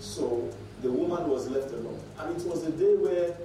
So 0.00 0.50
the 0.82 0.90
woman 0.92 1.28
was 1.30 1.48
left 1.48 1.70
alone. 1.72 2.00
And 2.18 2.36
it 2.36 2.46
was 2.46 2.64
a 2.64 2.72
day 2.72 2.96
where 2.96 3.36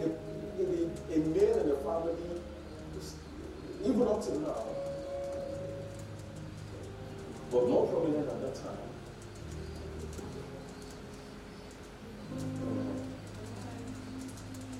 the, 0.00 0.10
the, 0.58 0.90
a 1.10 1.14
and 1.14 1.34
the 1.70 1.76
family, 1.76 2.14
even 3.84 4.02
up 4.02 4.22
to 4.24 4.38
now, 4.40 4.66
but 7.54 7.68
more 7.68 7.86
prominent 7.86 8.28
at 8.28 8.40
that 8.40 8.54
time. 8.56 8.76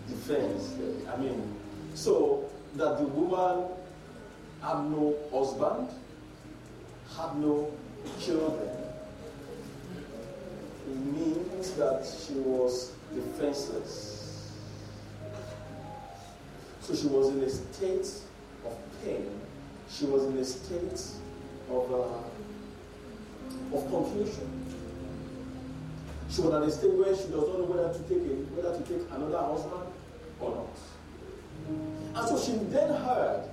Defense. 0.08 0.74
I 1.08 1.16
mean, 1.16 1.54
so 1.94 2.50
that 2.74 2.98
the 2.98 3.04
woman 3.04 3.68
had 4.60 4.90
no 4.90 5.14
husband, 5.32 5.88
had 7.16 7.36
no 7.36 7.72
children, 8.20 8.68
it 10.90 10.96
means 10.96 11.70
that 11.74 12.04
she 12.04 12.34
was 12.34 12.92
defenseless. 13.14 14.50
So 16.80 16.94
she 16.96 17.06
was 17.06 17.28
in 17.28 17.40
a 17.40 17.48
state 17.48 18.08
of 18.66 18.76
pain. 19.04 19.30
She 19.88 20.06
was 20.06 20.24
in 20.24 20.36
a 20.38 20.44
state 20.44 21.00
of, 21.70 21.94
uh, 21.94 22.18
of 23.72 23.88
confusion. 23.90 24.50
She 26.30 26.40
was 26.40 26.54
at 26.54 26.62
a 26.62 26.70
state 26.70 26.92
where 26.92 27.14
she 27.16 27.24
does 27.24 27.46
not 27.48 27.58
know 27.58 27.64
whether 27.70 27.92
to 27.92 27.98
take 28.08 28.18
a, 28.18 28.34
whether 28.56 28.76
to 28.76 28.82
take 28.84 29.06
another 29.12 29.38
husband 29.38 29.86
or 30.40 30.50
not. 30.50 32.18
And 32.18 32.28
so 32.28 32.38
she 32.38 32.58
then 32.70 32.90
heard 32.90 33.48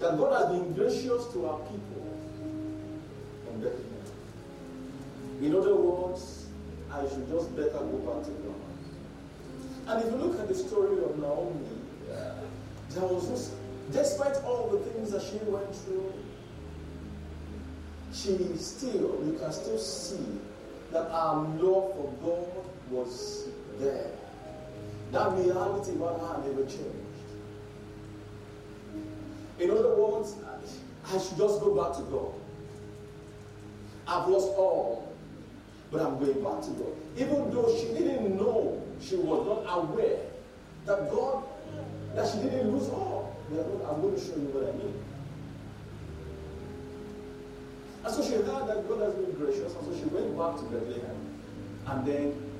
that 0.00 0.18
God 0.18 0.32
has 0.36 0.58
been 0.58 0.74
gracious 0.74 1.26
to 1.32 1.46
our 1.46 1.58
people 1.60 2.04
in 3.48 3.60
Bethlehem. 3.60 3.92
In 5.40 5.56
other 5.56 5.74
words, 5.74 6.46
I 6.90 7.08
should 7.08 7.28
just 7.28 7.54
better 7.56 7.70
go 7.70 7.98
back 8.04 8.24
to 8.26 8.30
God. 8.44 8.62
And 9.88 10.04
if 10.04 10.12
you 10.12 10.18
look 10.18 10.38
at 10.38 10.48
the 10.48 10.54
story 10.54 11.02
of 11.02 11.18
Naomi, 11.18 11.66
there 12.90 13.04
was 13.04 13.52
despite 13.90 14.36
all 14.44 14.68
the 14.68 14.78
things 14.90 15.10
that 15.10 15.22
she 15.22 15.38
went 15.48 15.74
through, 15.74 16.12
she 18.12 18.36
still, 18.56 19.20
you 19.24 19.38
can 19.40 19.52
still 19.52 19.78
see 19.78 20.40
that 20.90 21.10
our 21.10 21.36
love 21.36 21.94
for 21.94 22.14
God 22.22 22.64
was 22.90 23.48
there. 23.78 24.10
That 25.12 25.32
reality 25.32 25.92
about 25.92 26.20
her 26.20 26.48
never 26.48 26.62
changed. 26.64 26.86
In 29.58 29.70
other 29.70 29.94
words, 29.94 30.36
I 31.06 31.12
should 31.12 31.38
just 31.38 31.60
go 31.60 31.74
back 31.74 31.96
to 31.96 32.02
God. 32.02 32.32
I've 34.06 34.28
lost 34.28 34.48
all, 34.56 35.12
but 35.90 36.00
I'm 36.02 36.18
going 36.18 36.42
back 36.42 36.62
to 36.62 36.70
God. 36.70 36.94
Even 37.16 37.50
though 37.50 37.74
she 37.78 37.86
didn't 37.94 38.36
know, 38.36 38.82
she 39.00 39.16
was 39.16 39.46
not 39.46 39.84
aware 39.84 40.18
that 40.86 41.10
God, 41.10 41.44
that 42.14 42.28
she 42.28 42.38
didn't 42.38 42.72
lose 42.72 42.88
all. 42.88 43.36
I'm 43.50 44.00
going 44.00 44.14
to 44.14 44.20
show 44.20 44.36
you 44.36 44.48
what 44.52 44.68
I 44.68 44.76
mean. 44.78 45.11
And 48.04 48.12
so 48.12 48.22
she 48.22 48.32
heard 48.32 48.66
that 48.66 48.88
God 48.88 49.00
has 49.00 49.14
been 49.14 49.32
gracious, 49.32 49.74
and 49.74 49.84
so 49.86 49.94
she 49.96 50.06
went 50.06 50.36
back 50.36 50.56
to 50.56 50.64
Bethlehem. 50.64 51.16
And 51.86 52.06
then 52.06 52.52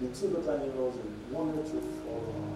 the 0.00 0.08
two 0.08 0.28
daughter-in-laws 0.28 0.94
wanted 1.30 1.64
to 1.64 1.80
follow 2.04 2.32
her. 2.32 2.52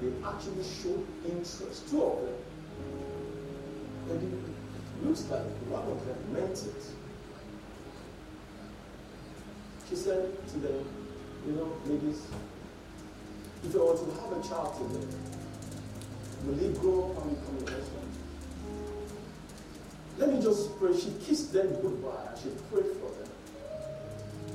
They 0.00 0.10
actually 0.26 0.64
showed 0.64 1.06
interest, 1.24 1.88
two 1.90 2.02
of 2.02 2.20
them. 2.20 2.34
And 4.10 4.22
it 4.22 5.06
looks 5.06 5.24
like 5.30 5.46
one 5.70 5.82
of 5.82 6.06
them 6.06 6.32
meant 6.32 6.58
it. 6.58 6.84
She 9.88 9.96
said 9.96 10.46
to 10.48 10.58
them, 10.58 10.84
you 11.46 11.52
know, 11.52 11.72
ladies, 11.86 12.26
if 13.64 13.74
I 13.74 13.78
were 13.78 13.96
to 13.96 14.04
have 14.20 14.32
a 14.32 14.48
child 14.48 14.74
today, 14.76 15.06
will 16.44 16.58
he 16.58 16.68
grow 16.78 17.10
up 17.10 17.24
and 17.24 17.30
become 17.34 17.56
a 17.56 17.70
husband? 17.70 18.12
Let 20.18 20.34
me 20.34 20.42
just 20.42 20.76
pray. 20.78 20.98
She 20.98 21.12
kissed 21.24 21.52
them 21.52 21.68
goodbye 21.80 22.26
and 22.28 22.38
she 22.38 22.48
prayed 22.72 22.90
for 22.98 23.10
them. 23.14 23.30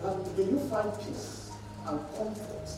And 0.04 0.38
may 0.38 0.44
you 0.44 0.60
find 0.70 0.92
peace 1.00 1.52
and 1.88 2.00
comfort 2.18 2.70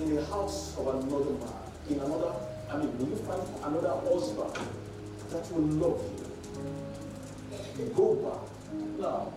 in 0.00 0.16
the 0.16 0.24
house 0.26 0.76
of 0.76 0.88
another 0.88 1.30
man, 1.30 1.54
in 1.88 2.00
another, 2.00 2.32
I 2.68 2.76
mean, 2.78 2.98
will 2.98 3.08
you 3.08 3.16
find 3.16 3.42
another 3.62 3.94
husband 4.10 4.52
that 5.30 5.52
will 5.52 5.62
love 5.62 6.02
you? 7.78 7.90
Go 7.94 8.14
back. 8.16 8.42
Now, 8.98 9.32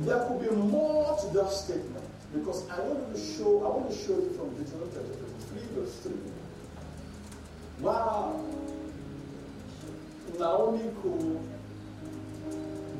there 0.00 0.24
could 0.26 0.40
be 0.42 0.54
more 0.54 1.16
to 1.18 1.26
that 1.38 1.50
statement 1.50 2.04
because 2.34 2.68
I 2.68 2.80
want 2.80 3.14
to 3.14 3.20
show, 3.20 3.64
I 3.64 3.76
want 3.76 3.90
to 3.90 3.96
show 3.96 4.14
you 4.14 4.30
from 4.36 4.50
Deuteronomy 4.54 4.92
chapter 4.92 5.14
3, 5.48 5.82
verse 5.82 5.96
3. 6.00 6.12
Wow. 7.80 8.44
Naomi 10.38 10.90
could 11.02 11.40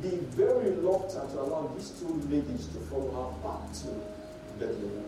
be 0.03 0.17
very 0.37 0.71
reluctant 0.71 1.31
to 1.31 1.41
allow 1.41 1.71
these 1.77 1.91
two 1.91 2.13
ladies 2.29 2.67
to 2.69 2.79
follow 2.89 3.11
her 3.11 3.49
back 3.49 3.73
to 3.83 3.89
Bethlehem. 4.59 5.05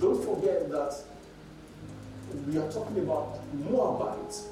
Don't 0.00 0.24
forget 0.24 0.68
that 0.70 0.94
we 2.46 2.58
are 2.58 2.70
talking 2.72 2.98
about 2.98 3.38
Moabites 3.54 4.48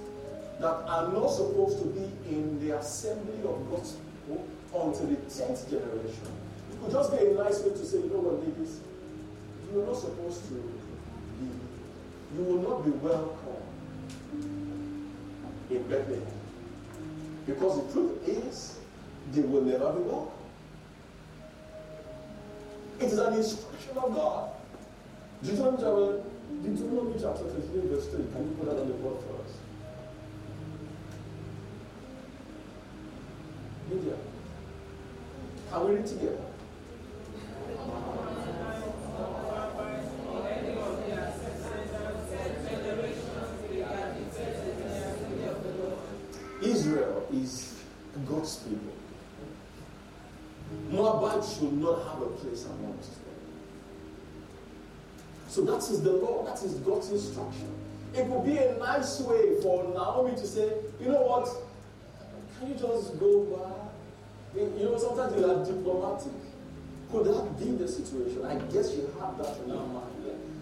that 0.61 0.85
are 0.87 1.11
not 1.13 1.29
supposed 1.29 1.79
to 1.79 1.87
be 1.87 2.05
in 2.29 2.61
the 2.61 2.77
assembly 2.77 3.39
of 3.45 3.71
God's 3.71 3.97
people 4.27 4.47
until 4.75 5.07
the 5.07 5.17
10th 5.17 5.71
generation. 5.71 6.29
It 6.71 6.81
could 6.83 6.93
just 6.93 7.11
be 7.11 7.27
a 7.27 7.35
nice 7.35 7.61
way 7.61 7.71
to 7.71 7.85
say, 7.85 7.99
you 7.99 8.11
know 8.11 8.21
what, 8.21 8.47
ladies, 8.47 8.81
you 9.73 9.83
are 9.83 9.87
not 9.87 9.97
supposed 9.97 10.47
to 10.49 10.55
be, 10.55 11.49
you 12.37 12.45
will 12.45 12.63
not 12.63 12.85
be 12.85 12.91
welcome 12.91 13.63
in 15.71 15.83
Bethlehem. 15.89 16.40
Because 17.51 17.85
the 17.85 17.93
truth 17.93 18.29
is, 18.29 18.79
they 19.33 19.43
will 19.43 19.63
never 19.63 19.93
be 19.93 20.03
welcome. 20.03 20.33
It 23.01 23.07
is 23.07 23.19
an 23.19 23.35
instruction 23.35 23.99
of 23.99 24.15
God. 24.15 24.51
Deuteronomy, 25.43 26.23
Deuteronomy 26.63 27.15
chapter 27.21 27.45
15, 27.45 27.89
verse 27.89 28.07
3. 28.07 28.25
Can 28.33 28.45
you 28.45 28.57
put 28.57 28.67
that 28.67 28.81
on 28.81 28.87
the 28.87 28.95
board 28.95 29.17
for 29.25 29.43
us? 29.43 29.57
Media. 33.89 34.15
Can 35.73 35.89
we 35.89 35.95
read 35.97 36.07
together? 36.07 36.50
Place. 52.41 52.67
So 55.49 55.63
that 55.63 55.79
is 55.79 56.03
the 56.03 56.13
law, 56.13 56.45
that 56.45 56.63
is 56.63 56.75
God's 56.75 57.11
instruction. 57.11 57.75
It 58.15 58.27
would 58.27 58.45
be 58.45 58.57
a 58.59 58.77
nice 58.79 59.21
way 59.21 59.61
for 59.63 59.85
Naomi 59.95 60.33
to 60.33 60.47
say, 60.47 60.73
you 61.01 61.09
know 61.09 61.23
what, 61.23 61.49
can 62.59 62.69
you 62.69 62.75
just 62.75 63.19
go 63.19 63.45
back? 63.45 63.91
You 64.57 64.85
know, 64.85 64.99
sometimes 64.99 65.37
you 65.37 65.45
are 65.51 65.65
diplomatic. 65.65 66.33
Could 67.11 67.27
that 67.27 67.59
be 67.59 67.71
the 67.73 67.89
situation? 67.89 68.45
I 68.45 68.57
guess 68.73 68.95
you 68.95 69.13
have 69.21 69.39
that 69.39 69.57
in 69.65 69.69
your 69.71 69.87
mind. 69.87 70.07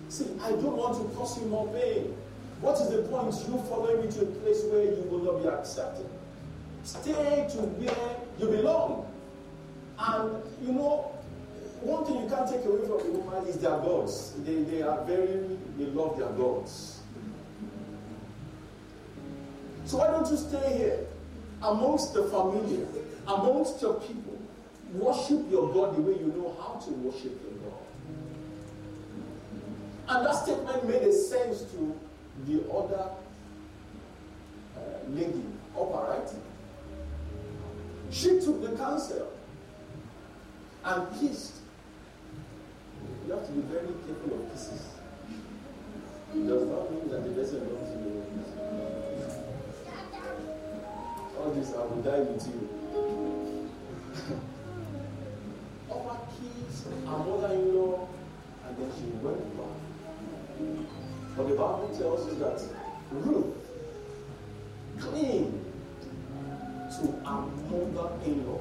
See, 0.09 0.27
I 0.43 0.51
don't 0.53 0.77
want 0.77 0.97
to 0.97 1.17
cause 1.17 1.39
you 1.39 1.47
more 1.49 1.69
pain. 1.69 2.17
What 2.61 2.81
is 2.81 2.89
the 2.89 3.03
point 3.03 3.35
you 3.47 3.63
following 3.69 4.07
me 4.07 4.13
to 4.13 4.23
a 4.23 4.27
place 4.41 4.65
where 4.65 4.85
you 4.85 5.07
will 5.11 5.33
not 5.33 5.43
be 5.43 5.49
accepted? 5.49 6.07
Stay 6.83 7.47
to 7.53 7.59
where 7.77 8.17
you 8.39 8.47
belong. 8.57 9.07
And 9.99 10.43
you 10.63 10.73
know, 10.73 11.08
one 11.89 12.05
thing 12.05 12.23
you 12.23 12.29
can't 12.29 12.49
take 12.49 12.65
away 12.65 12.87
from 12.87 12.99
the 12.99 13.19
woman 13.19 13.47
is 13.47 13.57
their 13.59 13.79
gods. 13.79 14.35
They, 14.45 14.63
they 14.63 14.83
are 14.83 15.05
very, 15.05 15.59
they 15.79 15.87
love 15.87 16.19
their 16.19 16.29
gods. 16.29 17.01
So 19.87 19.97
why 19.99 20.09
don't 20.09 20.31
you 20.31 20.37
stay 20.37 20.77
here 20.77 21.07
amongst 21.63 22.13
the 22.13 22.25
familiar, 22.25 22.87
amongst 23.27 23.81
your 23.81 23.95
people? 23.95 24.39
Worship 24.93 25.51
your 25.51 25.73
God 25.73 25.97
the 25.97 26.03
way 26.03 26.19
you 26.19 26.33
know 26.37 26.55
how 26.61 26.79
to 26.81 26.91
worship 26.93 27.41
your 27.43 27.71
God. 27.71 27.79
And 30.09 30.27
that 30.27 30.35
statement 30.35 30.87
made 30.89 31.03
a 31.03 31.13
sense 31.13 31.63
to 31.73 31.99
the 32.47 32.71
other 32.71 33.11
uh, 34.77 34.81
lady, 35.09 35.43
Orpah. 35.75 36.21
She 38.11 38.41
took 38.41 38.63
the 38.63 38.77
counsel 38.77 39.31
and 40.85 41.21
kissed 41.21 41.58
you 43.27 43.33
have 43.35 43.47
to 43.47 43.53
be 43.53 43.61
very 43.63 43.93
careful 44.07 44.41
of 44.41 44.53
kisses. 44.53 44.85
Does 46.33 46.67
not 46.69 46.91
mean 46.93 47.09
that 47.11 47.25
the 47.25 47.31
person 47.31 47.61
loves 47.73 47.91
you. 47.91 48.23
All 51.39 51.51
this, 51.53 51.73
I 51.75 51.85
will 51.85 52.03
die 52.03 52.21
with 52.21 52.47
you. 52.47 52.59
Our 55.91 56.19
kids, 56.37 56.85
our 57.07 57.19
mother-in-law, 57.19 58.09
and 58.67 58.77
then 58.77 58.91
she 58.99 59.05
went 59.25 59.57
back. 59.57 59.77
But 61.37 61.49
the 61.49 61.55
Bible 61.55 61.89
tells 61.97 62.27
us 62.29 62.35
that 62.39 62.61
Ruth 63.13 63.57
cling 64.99 65.65
to 66.91 67.05
our 67.25 67.47
mother-in-law. 67.71 68.61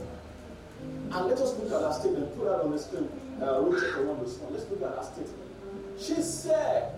And 1.12 1.28
let 1.28 1.38
us 1.40 1.58
look 1.58 1.72
at 1.72 1.82
that 1.82 1.94
statement. 1.96 2.38
Put 2.38 2.46
that 2.46 2.62
on 2.62 2.72
the 2.72 2.80
screen. 2.80 3.10
Uh, 3.42 3.62
Ruth 3.62 3.84
chapter 3.86 4.06
1 4.06 4.20
verse 4.20 4.38
1. 4.38 4.54
Let's 4.54 4.70
look 4.70 4.82
at 4.82 4.96
that 4.96 5.06
statement. 5.06 5.38
She 6.00 6.22
said, 6.22 6.94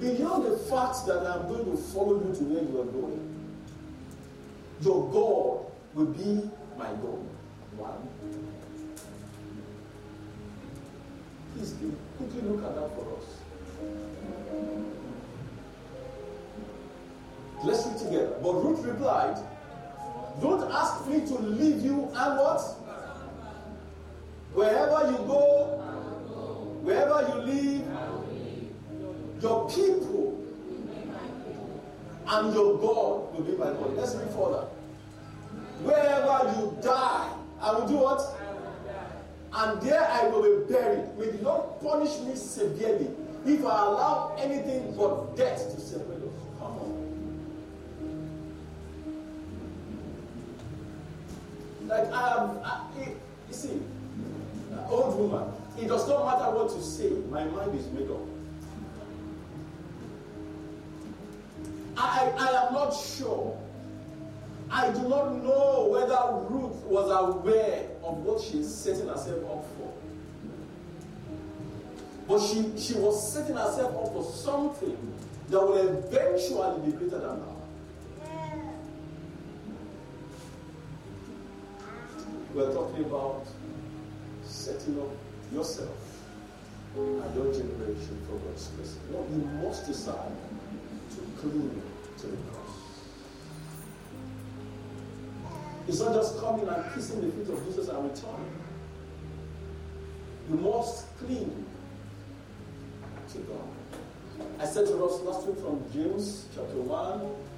Beyond 0.00 0.44
the 0.44 0.56
fact 0.58 1.06
that 1.06 1.26
I'm 1.26 1.48
going 1.48 1.64
to 1.64 1.76
follow 1.76 2.22
you 2.22 2.32
to 2.32 2.44
where 2.44 2.62
you 2.62 2.80
are 2.80 2.84
going, 2.84 3.34
your 4.80 5.10
God 5.10 5.72
will 5.94 6.12
be 6.12 6.48
Like 51.88 52.06
um, 52.08 52.12
I 52.12 52.28
have, 52.28 52.56
I, 52.64 53.08
you 53.48 53.54
see, 53.54 53.80
old 54.90 55.18
woman. 55.18 55.52
It 55.80 55.88
does 55.88 56.06
not 56.08 56.26
matter 56.26 56.50
what 56.54 56.74
you 56.74 56.82
say. 56.82 57.10
My 57.30 57.44
mind 57.44 57.78
is 57.78 57.86
made 57.92 58.10
up. 58.10 58.20
I, 61.96 62.32
I 62.36 62.66
am 62.66 62.74
not 62.74 62.90
sure. 62.90 63.58
I 64.70 64.90
do 64.90 65.08
not 65.08 65.42
know 65.42 65.88
whether 65.90 66.54
Ruth 66.54 66.84
was 66.84 67.10
aware 67.10 67.86
of 68.04 68.18
what 68.18 68.40
she 68.42 68.58
is 68.58 68.74
setting 68.74 69.08
herself 69.08 69.42
up 69.50 69.64
for. 69.76 69.94
But 72.28 72.40
she, 72.46 72.78
she 72.78 72.94
was 72.98 73.32
setting 73.32 73.56
herself 73.56 73.96
up 73.96 74.12
for 74.12 74.24
something 74.24 75.14
that 75.48 75.60
will 75.60 75.76
eventually 75.76 76.90
be 76.90 76.96
greater 76.96 77.18
than 77.18 77.40
her. 77.40 77.58
We're 82.54 82.72
talking 82.72 83.04
about 83.04 83.46
setting 84.44 84.98
up 85.00 85.08
yourself 85.52 85.96
and 86.96 87.34
your 87.34 87.52
generation 87.52 88.18
for 88.26 88.36
God's 88.38 88.66
blessing. 88.68 89.00
No, 89.12 89.26
you 89.30 89.44
must 89.66 89.86
decide 89.86 90.32
to 91.10 91.40
cling 91.40 91.82
to 92.18 92.26
the 92.26 92.36
cross. 92.36 92.74
It's 95.86 96.00
not 96.00 96.14
just 96.14 96.38
coming 96.40 96.68
and 96.68 96.94
kissing 96.94 97.20
the 97.20 97.32
feet 97.32 97.48
of 97.54 97.64
Jesus 97.66 97.88
and 97.88 98.10
returning. 98.10 98.52
You 100.50 100.56
must 100.56 101.18
cling 101.18 101.64
to 103.32 103.38
God. 103.38 103.77
I 104.60 104.66
said 104.66 104.86
to 104.86 105.04
us 105.04 105.20
last 105.22 105.46
week 105.46 105.58
from 105.58 105.84
James 105.92 106.46
chapter 106.54 106.80
1 106.80 107.48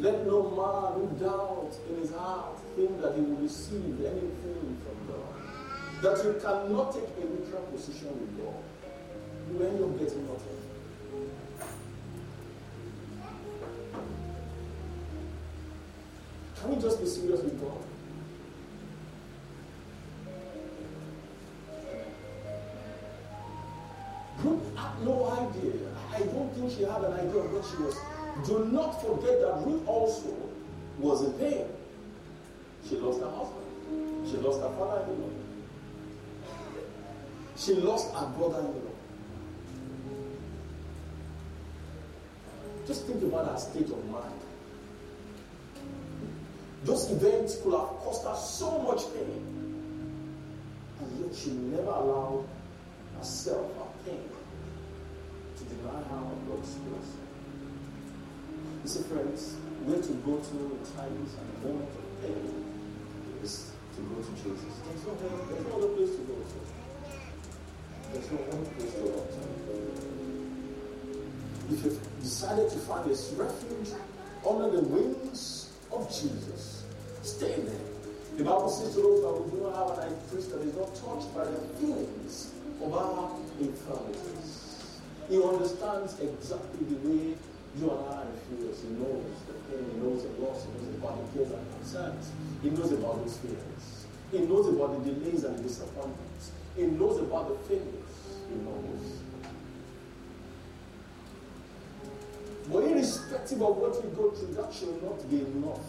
let 0.00 0.24
no 0.26 0.42
man 0.54 0.94
who 0.94 1.24
doubt 1.24 1.74
in 1.90 1.96
his 2.00 2.12
heart 2.12 2.56
think 2.76 3.02
that 3.02 3.14
he 3.16 3.20
will 3.20 3.42
receive 3.42 3.98
anything 4.06 4.78
from 4.84 4.96
God. 5.08 6.02
That 6.02 6.24
you 6.24 6.40
cannot 6.40 6.94
take 6.94 7.02
a 7.16 7.26
neutral 7.28 7.62
position 7.72 8.06
with 8.14 8.38
God. 8.38 8.62
You 9.50 9.66
end 9.66 9.82
up 9.82 9.98
getting 9.98 10.24
nothing. 10.28 10.58
Can 16.60 16.70
we 16.70 16.80
just 16.80 17.00
be 17.00 17.06
serious 17.06 17.42
with 17.42 17.60
God? 17.60 17.97
Ruth 24.48 24.76
had 24.76 25.04
no 25.04 25.30
idea. 25.30 25.88
I 26.14 26.20
don't 26.20 26.52
think 26.54 26.72
she 26.72 26.82
had 26.82 27.02
an 27.04 27.12
idea 27.12 27.40
of 27.40 27.52
what 27.52 27.64
she 27.64 27.82
was. 27.82 27.96
Do 28.46 28.64
not 28.72 29.00
forget 29.02 29.40
that 29.40 29.66
Ruth 29.66 29.86
also 29.86 30.34
was 30.98 31.24
in 31.24 31.32
pain. 31.34 31.66
She 32.88 32.96
lost 32.96 33.20
her 33.20 33.30
husband. 33.30 34.28
She 34.30 34.36
lost 34.38 34.60
her 34.60 34.70
father-in-law. 34.78 35.30
She 37.56 37.74
lost 37.74 38.14
her 38.14 38.26
brother-in-law. 38.26 38.92
Just 42.86 43.06
think 43.06 43.22
about 43.22 43.50
her 43.50 43.58
state 43.58 43.90
of 43.90 44.04
mind. 44.10 44.40
Those 46.84 47.10
events 47.10 47.56
could 47.62 47.72
have 47.72 47.88
cost 48.00 48.24
her 48.24 48.36
so 48.36 48.78
much 48.82 49.02
pain. 49.12 49.44
And 51.00 51.20
yet 51.20 51.34
she 51.36 51.50
never 51.50 51.90
allowed 51.90 52.46
herself 53.18 53.66
her 53.76 54.10
pain 54.10 54.37
to 55.68 55.74
her 55.84 55.98
of 55.98 56.48
God's 56.48 56.74
blessing. 56.74 57.28
You 58.82 58.88
see, 58.88 59.02
friends, 59.04 59.56
where 59.84 60.00
to 60.00 60.12
go 60.24 60.38
to 60.38 60.56
in 60.72 60.80
times 60.96 61.34
and 61.36 61.48
moments 61.64 61.96
of 61.96 62.04
pain 62.22 62.64
is 63.42 63.72
to 63.96 64.00
go 64.02 64.16
to 64.22 64.32
Jesus. 64.32 64.74
There's 64.84 65.04
no, 65.04 65.12
there's 65.16 65.66
no 65.66 65.76
other 65.76 65.92
place 65.92 66.12
to 66.16 66.22
go 66.24 66.36
to. 66.40 66.58
There's 68.12 68.30
no 68.32 68.38
one 68.48 68.64
place 68.76 68.92
to 68.94 69.00
go 69.00 69.20
to. 69.28 69.40
If 71.70 71.84
you've 71.84 72.00
decided 72.20 72.70
to 72.70 72.78
find 72.78 73.04
a 73.04 73.14
refuge 73.36 73.92
under 74.48 74.70
the 74.70 74.82
wings 74.88 75.72
of 75.92 76.08
Jesus, 76.08 76.84
stay 77.22 77.60
there. 77.60 77.88
The 78.38 78.44
Bible 78.44 78.70
says 78.70 78.94
to 78.94 79.02
those 79.02 79.20
that 79.22 79.32
we 79.34 79.50
do 79.50 79.64
not 79.66 79.74
have 79.74 79.98
an 79.98 80.10
high 80.10 80.16
priest 80.30 80.50
that 80.52 80.62
is 80.62 80.74
not 80.76 80.94
touched 80.94 81.34
by 81.34 81.44
the 81.44 81.58
feelings 81.76 82.52
of 82.80 82.94
our 82.94 83.36
infirmities. 83.60 84.57
He 85.28 85.42
understands 85.42 86.18
exactly 86.20 86.86
the 86.88 87.08
way 87.08 87.34
you 87.76 87.90
and 87.90 88.08
I 88.08 88.24
feel. 88.48 88.72
He 88.72 88.88
knows 88.96 89.24
the 89.46 89.54
pain, 89.68 89.84
he 89.92 90.00
knows 90.00 90.22
the 90.22 90.30
loss, 90.40 90.64
he 90.64 90.72
knows 90.72 90.94
about 90.96 91.20
the 91.20 91.38
cares 91.38 91.52
and 91.52 91.72
concerns. 91.76 92.30
He 92.62 92.70
knows 92.70 92.92
about 92.92 93.24
those 93.24 93.36
feelings. 93.36 94.06
He 94.32 94.38
knows 94.40 94.68
about 94.68 95.04
the 95.04 95.12
delays 95.12 95.44
and 95.44 95.58
the 95.58 95.62
disappointments. 95.62 96.52
He 96.76 96.82
knows 96.82 97.20
about 97.20 97.48
the 97.48 97.56
failures. 97.68 98.16
He 98.48 98.56
knows. 98.56 99.18
But 102.70 102.84
irrespective 102.84 103.62
of 103.62 103.76
what 103.76 104.04
we 104.04 104.10
go 104.10 104.30
through, 104.30 104.54
that 104.54 104.72
should 104.72 105.02
not 105.02 105.28
be 105.30 105.40
enough 105.40 105.84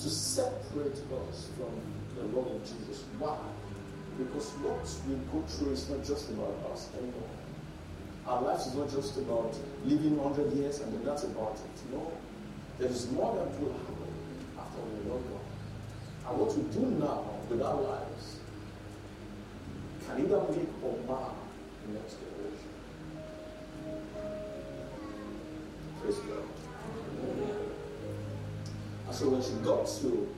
to 0.00 0.10
separate 0.10 0.98
us 0.98 1.48
from 1.56 1.74
the 2.16 2.36
love 2.36 2.46
of 2.46 2.62
Jesus. 2.62 3.04
Why? 3.18 3.38
Because 4.18 4.50
what 4.62 4.82
we 5.08 5.14
go 5.30 5.46
through 5.46 5.72
is 5.72 5.88
not 5.88 6.04
just 6.04 6.30
about 6.30 6.54
us 6.72 6.88
anymore. 6.98 7.37
Our 8.28 8.42
life 8.42 8.60
is 8.60 8.74
not 8.74 8.90
just 8.90 9.16
about 9.16 9.56
living 9.86 10.18
100 10.18 10.52
years 10.52 10.80
and 10.80 10.92
then 10.92 11.02
that's 11.02 11.24
about 11.24 11.54
it. 11.54 11.94
No. 11.94 12.12
There 12.78 12.90
is 12.90 13.10
more 13.10 13.34
that 13.34 13.58
will 13.58 13.72
happen 13.72 13.96
after 14.58 14.82
we 14.82 15.10
are 15.10 15.16
gone. 15.16 15.48
And 16.28 16.38
what 16.38 16.54
we 16.54 16.62
do 16.64 16.86
now 17.00 17.24
with 17.48 17.62
our 17.62 17.80
lives 17.80 18.36
can 20.06 20.20
either 20.20 20.42
make 20.52 20.68
or 20.84 20.98
mar 21.06 21.32
the 21.86 21.92
next 21.94 22.16
generation. 22.20 22.68
Praise 26.02 26.18
God. 26.18 26.44
And 29.06 29.16
so 29.16 29.30
when 29.30 29.42
she 29.42 29.52
got 29.64 29.86
to 30.02 30.28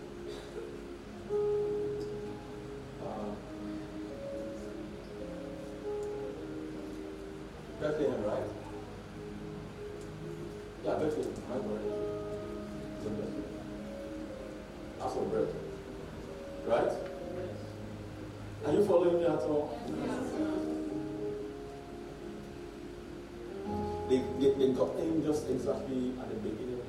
they, 24.40 24.53
they, 24.55 24.72
got 24.72 24.96
in 24.96 25.22
just 25.22 25.48
exactly 25.50 26.14
at 26.18 26.29
the 26.31 26.37
beginning 26.37 26.81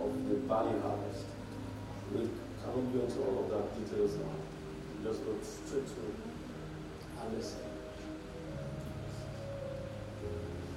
of 0.00 0.28
the 0.28 0.36
barley 0.48 0.80
harvest. 0.80 1.26
We 2.14 2.20
cannot 2.64 2.92
go 2.92 3.00
into 3.04 3.20
all 3.20 3.44
of 3.44 3.50
that 3.50 3.66
details 3.78 4.16
now. 4.16 4.32
Just 5.04 5.24
go 5.24 5.36
straight 5.42 5.86
to 5.86 5.94
harvest. 7.20 7.56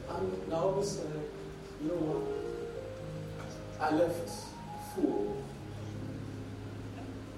And 0.09 0.49
Naomi 0.49 0.83
said, 0.83 1.05
you 1.81 1.87
know 1.87 1.95
what? 1.95 2.49
I 3.79 3.95
left 3.95 4.29
full. 4.95 5.41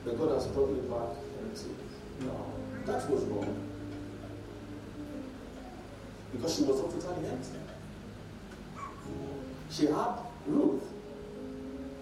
But 0.03 0.17
God 0.17 0.33
has 0.33 0.47
brought 0.47 0.71
me 0.71 0.79
back 0.89 1.17
empty. 1.43 1.69
No, 2.21 2.45
that 2.85 3.07
was 3.09 3.23
wrong. 3.25 3.67
Because 6.31 6.55
she 6.55 6.63
was 6.63 6.81
not 6.81 6.89
totally 6.91 7.27
empty. 7.29 7.70
She 9.81 9.87
had 9.87 10.13
Ruth, 10.45 10.83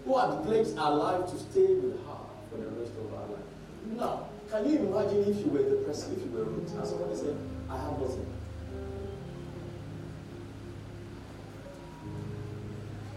who 0.03 0.17
had 0.17 0.43
pledged 0.43 0.75
her 0.77 0.91
life 0.95 1.31
to 1.31 1.39
stay 1.39 1.75
with 1.75 1.95
her 2.05 2.17
for 2.51 2.57
the 2.57 2.67
rest 2.71 2.91
of 2.91 3.09
her 3.09 3.25
life. 3.31 3.45
Now, 3.95 4.27
can 4.51 4.69
you 4.69 4.79
imagine 4.79 5.19
if 5.23 5.37
you 5.37 5.49
were 5.49 5.63
the 5.63 5.77
person, 5.85 6.11
if 6.11 6.25
you 6.25 6.31
were 6.37 6.43
Ruth, 6.43 6.75
and 6.75 6.85
somebody 6.85 7.15
said, 7.15 7.37
I 7.69 7.77
have 7.77 7.97
nothing? 7.97 8.25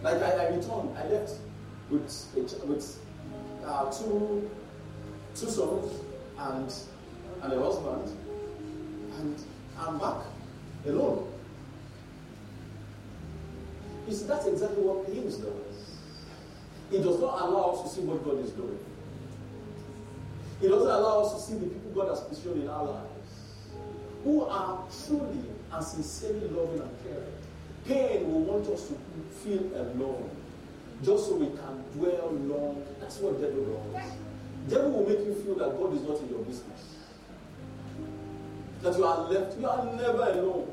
Like 0.01 0.23
I, 0.23 0.31
I 0.31 0.55
returned, 0.55 0.97
I 0.97 1.09
left 1.09 1.33
with 1.91 2.27
a, 2.37 2.67
with 2.67 3.01
uh, 3.67 3.91
two 3.91 4.49
two 5.35 5.51
sons 5.51 5.93
and 6.39 6.73
and 7.43 7.53
a 7.53 7.61
husband, 7.61 8.17
and 9.19 9.43
I'm 9.77 9.99
back 9.99 10.19
alone. 10.87 11.33
You 14.13 14.19
see, 14.19 14.27
that's 14.27 14.45
exactly 14.45 14.85
what 14.85 15.09
Hymns 15.09 15.39
does. 15.39 15.73
He 16.91 16.99
does 16.99 17.19
not 17.19 17.49
allow 17.49 17.73
us 17.73 17.89
to 17.89 17.89
see 17.97 18.05
what 18.05 18.23
God 18.23 18.45
is 18.45 18.51
doing. 18.51 18.79
He 20.61 20.69
doesn't 20.69 20.91
allow 20.91 21.25
us 21.25 21.33
to 21.33 21.41
see 21.41 21.57
the 21.57 21.65
people 21.65 21.97
God 21.97 22.11
has 22.13 22.21
positioned 22.21 22.65
in 22.65 22.69
our 22.69 22.85
lives 22.85 23.33
who 24.23 24.45
are 24.45 24.85
truly 25.07 25.49
and 25.73 25.83
sincerely 25.83 26.45
loving 26.53 26.85
and 26.85 26.93
caring. 27.09 27.41
Pain 27.89 28.29
will 28.29 28.45
want 28.45 28.69
us 28.69 28.93
to 28.93 29.01
feel 29.41 29.65
alone 29.81 30.29
just 31.03 31.33
so 31.33 31.37
we 31.37 31.47
can 31.57 31.81
dwell 31.97 32.37
long. 32.53 32.85
That's 33.01 33.17
what 33.17 33.41
devil 33.41 33.65
does. 33.65 34.13
Devil 34.69 34.91
will 34.93 35.09
make 35.09 35.25
you 35.25 35.41
feel 35.41 35.55
that 35.57 35.73
God 35.81 35.97
is 35.97 36.03
not 36.05 36.21
in 36.21 36.29
your 36.29 36.45
business. 36.45 37.01
That 38.83 38.93
you 38.93 39.07
are 39.07 39.25
left, 39.25 39.59
you 39.59 39.67
are 39.67 39.87
never 39.97 40.37
alone. 40.37 40.69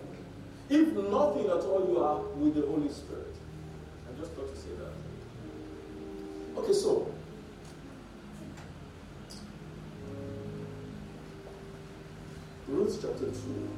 If 0.68 0.92
nothing 0.92 1.48
at 1.48 1.64
all, 1.64 1.88
you 1.88 2.04
are 2.04 2.20
with 2.36 2.56
the 2.56 2.68
Holy 2.68 2.92
Spirit. 2.92 3.29
Just 4.20 4.32
thought 4.34 4.54
to 4.54 4.60
say 4.60 4.74
that. 4.80 6.60
Okay, 6.60 6.74
so 6.74 7.12
Ruth 12.68 13.00
chapter 13.02 13.26
2. 13.26 13.70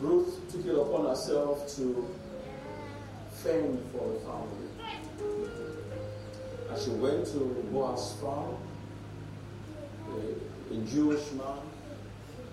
Ruth 0.00 0.50
took 0.50 0.66
it 0.66 0.74
upon 0.74 1.06
herself 1.06 1.68
to 1.76 2.08
fend 3.30 3.78
for 3.92 4.08
the 4.08 4.20
family. 4.20 4.68
And 6.70 6.78
she 6.80 6.90
went 6.90 7.26
to 7.26 7.38
Boaz's 7.72 8.20
farm, 8.20 8.56
a, 10.16 10.76
Jewish 10.90 11.32
man 11.32 11.58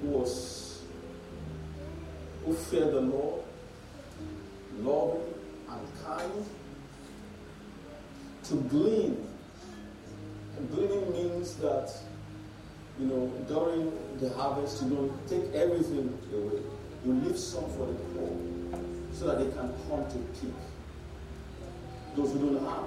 who 0.02 0.08
was 0.10 0.82
who 2.46 2.54
feared 2.54 2.94
the 2.94 3.02
Lord, 3.02 3.42
loving 4.80 5.34
and 5.70 5.88
kind, 6.06 6.46
to 8.46 8.56
glean. 8.56 9.28
And 10.58 10.72
gleaning 10.72 11.12
means 11.12 11.56
that, 11.58 11.92
you 13.00 13.08
know, 13.08 13.28
during 13.48 13.92
the 14.20 14.30
harvest, 14.30 14.84
you 14.84 14.90
don't 14.90 15.28
take 15.28 15.54
everything 15.54 16.18
away. 16.34 16.62
You 17.06 17.14
leave 17.14 17.38
some 17.38 17.66
for 17.72 17.88
the 17.88 17.94
poor 17.94 18.38
so 19.14 19.28
that 19.28 19.40
they 19.40 19.52
can 19.52 19.74
come 19.88 20.06
to 20.10 20.18
pick. 20.40 20.54
Those 22.16 22.34
who 22.34 22.40
don't 22.40 22.66
have. 22.66 22.86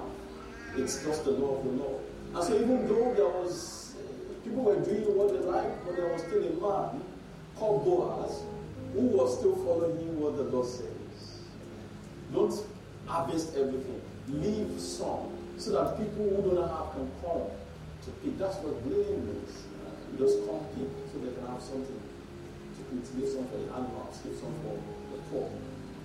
It's 0.77 1.03
just 1.03 1.25
the 1.25 1.31
law 1.31 1.57
of 1.57 1.65
the 1.65 1.71
Lord. 1.71 2.01
And 2.35 2.43
so 2.43 2.55
even 2.55 2.87
though 2.87 3.13
there 3.15 3.27
was 3.27 3.86
people 4.47 4.63
were 4.63 4.79
doing 4.79 5.03
what 5.17 5.33
they 5.33 5.43
liked, 5.43 5.85
but 5.85 5.95
there 5.95 6.07
was 6.07 6.21
still 6.23 6.39
a 6.39 6.55
man 6.55 7.03
called 7.57 7.83
Boaz 7.83 8.43
who 8.93 9.11
was 9.11 9.37
still 9.39 9.55
following 9.59 10.19
what 10.19 10.37
the 10.37 10.43
Lord 10.43 10.67
says. 10.67 11.43
Don't 12.33 12.55
harvest 13.05 13.55
everything. 13.55 14.01
Leave 14.27 14.79
some 14.79 15.27
so 15.57 15.71
that 15.71 15.99
people 15.99 16.31
who 16.31 16.55
don't 16.55 16.63
have 16.63 16.95
can 16.95 17.11
come 17.19 17.51
to 17.51 18.09
pick. 18.23 18.39
That's 18.39 18.55
what 18.63 18.79
means. 18.87 19.51
You 20.11 20.15
just 20.15 20.47
come 20.47 20.63
pick 20.79 20.87
so 21.11 21.19
they 21.19 21.35
can 21.35 21.43
have 21.47 21.59
something 21.59 21.99
to 21.99 22.81
eat. 22.95 23.07
Leave 23.19 23.27
some 23.27 23.47
for 23.51 23.59
the 23.59 23.67
animals, 23.75 24.15
leave 24.23 24.39
some 24.39 24.55
for 24.63 24.79
the 25.11 25.19
poor. 25.27 25.51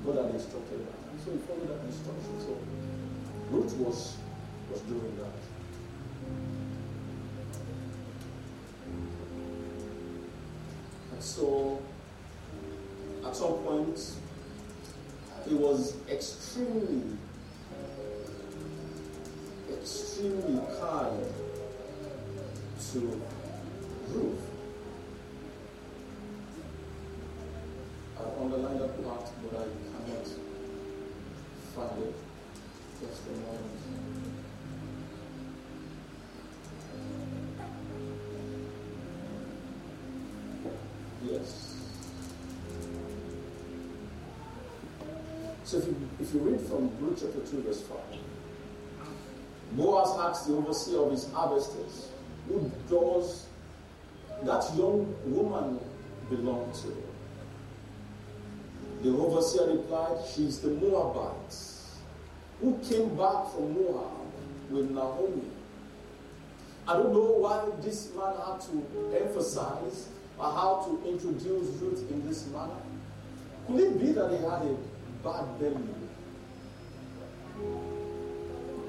God 0.02 0.26
had 0.26 0.34
instructed 0.34 0.82
that. 0.82 0.98
And 1.14 1.18
so 1.22 1.30
he 1.30 1.38
followed 1.46 1.70
that 1.70 1.78
instruction. 1.86 2.34
So 2.42 2.58
Ruth 3.54 3.74
was 3.78 4.18
was 4.70 4.80
doing 4.90 5.14
that. 5.22 5.38
So 11.22 11.80
at 13.24 13.36
some 13.36 13.54
point 13.62 13.98
he 15.48 15.54
was 15.54 15.94
extremely 16.10 17.16
extremely 19.70 20.60
kind 20.80 21.24
to 22.92 23.22
Ruth. 24.10 24.40
I 28.18 28.42
underlined 28.42 28.80
that 28.80 29.04
part, 29.04 29.30
but 29.42 29.60
I 29.60 29.64
cannot 29.64 30.26
find 31.74 32.02
it. 32.02 32.14
Just 33.00 33.22
a 33.26 33.30
moment. 33.30 34.21
So 45.72 45.78
if 45.78 45.86
you, 45.86 45.96
if 46.20 46.34
you 46.34 46.40
read 46.40 46.60
from 46.60 46.90
Luke 47.00 47.16
chapter 47.18 47.40
2, 47.50 47.62
verse 47.62 47.80
5, 47.80 47.96
Boaz 49.72 50.18
asks 50.20 50.44
the 50.46 50.52
overseer 50.54 50.98
of 51.02 51.12
his 51.12 51.32
harvesters, 51.32 52.10
who 52.46 52.70
does 52.90 53.46
that 54.42 54.64
young 54.76 55.16
woman 55.24 55.80
belong 56.28 56.70
to? 56.82 56.94
The 59.02 59.16
overseer 59.16 59.68
replied, 59.74 60.18
She 60.34 60.44
is 60.44 60.60
the 60.60 60.72
Moabite 60.72 61.56
who 62.60 62.78
came 62.86 63.16
back 63.16 63.50
from 63.52 63.72
Moab 63.72 64.30
with 64.68 64.90
Naomi. 64.90 65.48
I 66.86 66.98
don't 66.98 67.14
know 67.14 67.38
why 67.38 67.64
this 67.80 68.10
man 68.14 68.34
had 68.46 68.60
to 68.60 69.16
emphasize 69.26 70.08
or 70.38 70.52
how 70.52 70.84
to 70.86 71.08
introduce 71.08 71.68
Ruth 71.80 72.10
in 72.10 72.28
this 72.28 72.46
manner. 72.48 72.76
Could 73.66 73.80
it 73.80 73.98
be 73.98 74.12
that 74.12 74.30
he 74.32 74.36
had 74.36 74.60
a 74.66 74.91
bad 75.22 75.58
belly? 75.58 75.76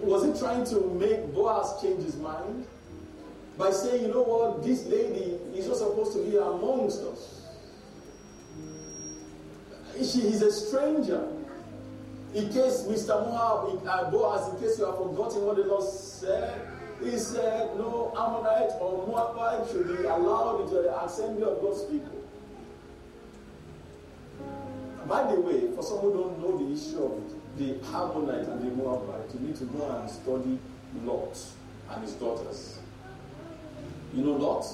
Was 0.01 0.25
he 0.25 0.39
trying 0.39 0.65
to 0.65 0.81
make 0.99 1.33
Boaz 1.33 1.81
change 1.81 2.03
his 2.03 2.15
mind? 2.17 2.65
By 3.57 3.71
saying, 3.71 4.01
you 4.01 4.07
know 4.09 4.23
what, 4.23 4.63
this 4.63 4.85
lady 4.85 5.37
is 5.55 5.67
not 5.67 5.77
supposed 5.77 6.13
to 6.13 6.23
be 6.23 6.37
amongst 6.37 7.01
us. 7.01 7.45
She 9.97 10.21
is 10.21 10.41
a 10.41 10.51
stranger. 10.51 11.27
In 12.33 12.47
case 12.47 12.81
Mr. 12.89 13.09
Moab, 13.09 13.85
uh, 13.87 14.09
Boaz, 14.09 14.53
in 14.53 14.59
case 14.59 14.79
you 14.79 14.85
have 14.85 14.97
forgotten 14.97 15.45
what 15.45 15.55
the 15.55 15.63
Lord 15.63 15.87
said, 15.87 16.73
He 17.03 17.17
said 17.17 17.75
no 17.77 18.13
Ammonite 18.15 18.71
or 18.79 19.05
Moabite 19.07 19.69
should 19.69 19.87
be 19.87 20.03
allowed 20.05 20.61
into 20.61 20.75
the 20.75 21.03
assembly 21.03 21.43
of 21.43 21.61
God's 21.61 21.83
people. 21.83 22.22
By 25.07 25.31
the 25.33 25.39
way, 25.41 25.69
for 25.75 25.83
some 25.83 25.99
who 25.99 26.13
don't 26.13 26.39
know 26.39 26.57
the 26.57 26.73
issue 26.73 27.03
of 27.03 27.57
the 27.57 27.75
Ammonite 27.95 28.47
and 28.47 28.61
the 28.61 28.75
Moabite, 28.75 29.33
you 29.33 29.47
need 29.47 29.55
to 29.57 29.65
go 29.65 29.89
and 29.89 30.09
study 30.09 30.57
Lot 31.03 31.37
and 31.89 32.03
his 32.03 32.13
daughters. 32.13 32.79
You 34.13 34.23
know 34.23 34.31
Lot? 34.31 34.65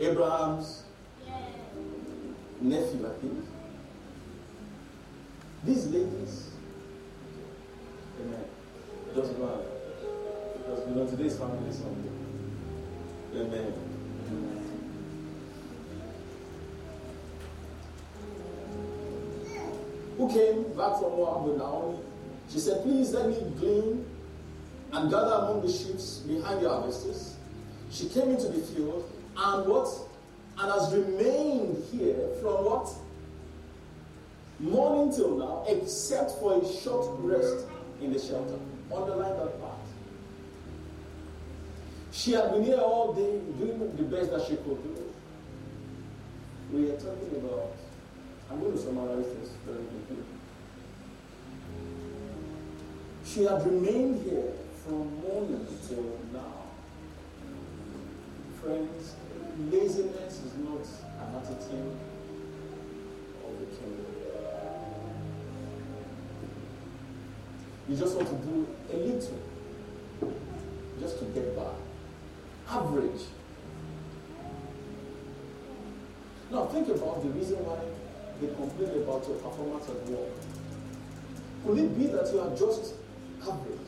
Abraham's 0.00 0.82
nephew, 2.60 3.06
I 3.06 3.20
think. 3.20 3.44
These 5.64 5.86
ladies, 5.86 6.50
amen, 8.20 8.44
just 9.14 9.36
go 9.36 9.64
Because 10.56 10.88
you 10.88 10.94
know 10.94 11.06
today's 11.06 11.36
family 11.36 11.72
someday. 11.72 12.10
Amen. 13.34 14.67
Who 20.18 20.28
came 20.28 20.64
back 20.76 20.98
from 20.98 21.12
Moab 21.16 21.46
with 21.46 21.56
Naomi? 21.58 21.98
She 22.50 22.58
said, 22.58 22.82
Please 22.82 23.12
let 23.12 23.28
me 23.28 23.36
glean 23.58 24.04
and 24.92 25.10
gather 25.10 25.32
among 25.32 25.62
the 25.64 25.70
sheep 25.72 25.96
behind 26.26 26.60
the 26.60 26.68
harvesters. 26.68 27.36
She 27.90 28.08
came 28.08 28.30
into 28.30 28.48
the 28.48 28.58
field 28.66 29.10
and 29.36 29.66
what? 29.68 29.88
And 30.58 30.72
has 30.72 30.92
remained 30.92 31.84
here 31.92 32.28
from 32.42 32.64
what? 32.64 32.90
Morning 34.58 35.14
till 35.14 35.38
now, 35.38 35.64
except 35.68 36.32
for 36.40 36.60
a 36.60 36.66
short 36.80 37.06
rest 37.20 37.66
in 38.02 38.12
the 38.12 38.18
shelter. 38.18 38.58
Underline 38.92 39.36
that 39.36 39.60
part. 39.60 39.78
She 42.10 42.32
had 42.32 42.50
been 42.50 42.64
here 42.64 42.78
all 42.78 43.12
day 43.12 43.38
doing 43.58 43.94
the 43.96 44.02
best 44.02 44.32
that 44.32 44.42
she 44.48 44.56
could 44.56 44.82
do. 44.82 44.96
We 46.72 46.90
are 46.90 46.96
talking 46.96 47.36
about, 47.36 47.70
I'm 48.50 48.60
going 48.60 48.72
to 48.72 48.78
summarize 48.78 49.26
this 49.26 49.50
very 49.66 49.84
quickly. 49.84 50.24
She 53.24 53.42
had 53.42 53.64
remained 53.66 54.24
here 54.24 54.52
from 54.84 55.20
morning 55.20 55.66
till 55.86 56.18
now. 56.32 56.64
Friends, 58.62 59.14
laziness 59.70 60.40
is 60.44 60.54
not 60.64 60.80
an 61.20 61.34
attitude 61.36 61.96
of 63.44 63.60
the 63.60 63.66
kingdom. 63.76 64.06
You 67.88 67.96
just 67.96 68.16
want 68.16 68.28
to 68.28 68.34
do 68.46 68.66
a 68.92 68.96
little 68.96 69.40
just 71.00 71.18
to 71.18 71.24
get 71.26 71.54
by. 71.54 71.70
Average. 72.70 73.22
Now 76.50 76.64
think 76.66 76.88
about 76.88 77.22
the 77.22 77.28
reason 77.28 77.56
why 77.64 77.78
they 78.40 78.48
complain 78.54 79.02
about 79.02 79.26
your 79.26 79.36
performance 79.38 79.88
at 79.88 80.06
work. 80.08 80.30
Could 81.66 81.78
it 81.78 81.98
be 81.98 82.06
that 82.06 82.32
you 82.32 82.40
are 82.40 82.50
just 82.56 82.94
average? 83.42 83.78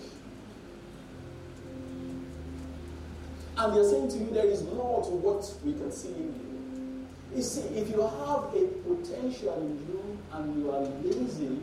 And 3.56 3.76
they're 3.76 3.84
saying 3.88 4.08
to 4.10 4.18
you 4.18 4.30
there 4.30 4.46
is 4.46 4.62
more 4.64 5.04
to 5.04 5.10
what 5.10 5.44
we 5.64 5.74
can 5.74 5.92
see 5.92 6.08
in 6.08 6.34
you. 6.34 7.36
You 7.36 7.42
see, 7.42 7.60
if 7.76 7.90
you 7.90 8.00
have 8.00 8.54
a 8.54 8.66
potential 8.88 9.54
in 9.60 9.86
you 9.86 10.18
and 10.32 10.56
you 10.56 10.70
are 10.70 10.80
lazy, 10.80 11.60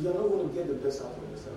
you're 0.00 0.14
not 0.14 0.28
going 0.28 0.48
to 0.48 0.54
get 0.54 0.68
the 0.68 0.74
best 0.74 1.02
out 1.02 1.10
of 1.10 1.30
yourself. 1.30 1.56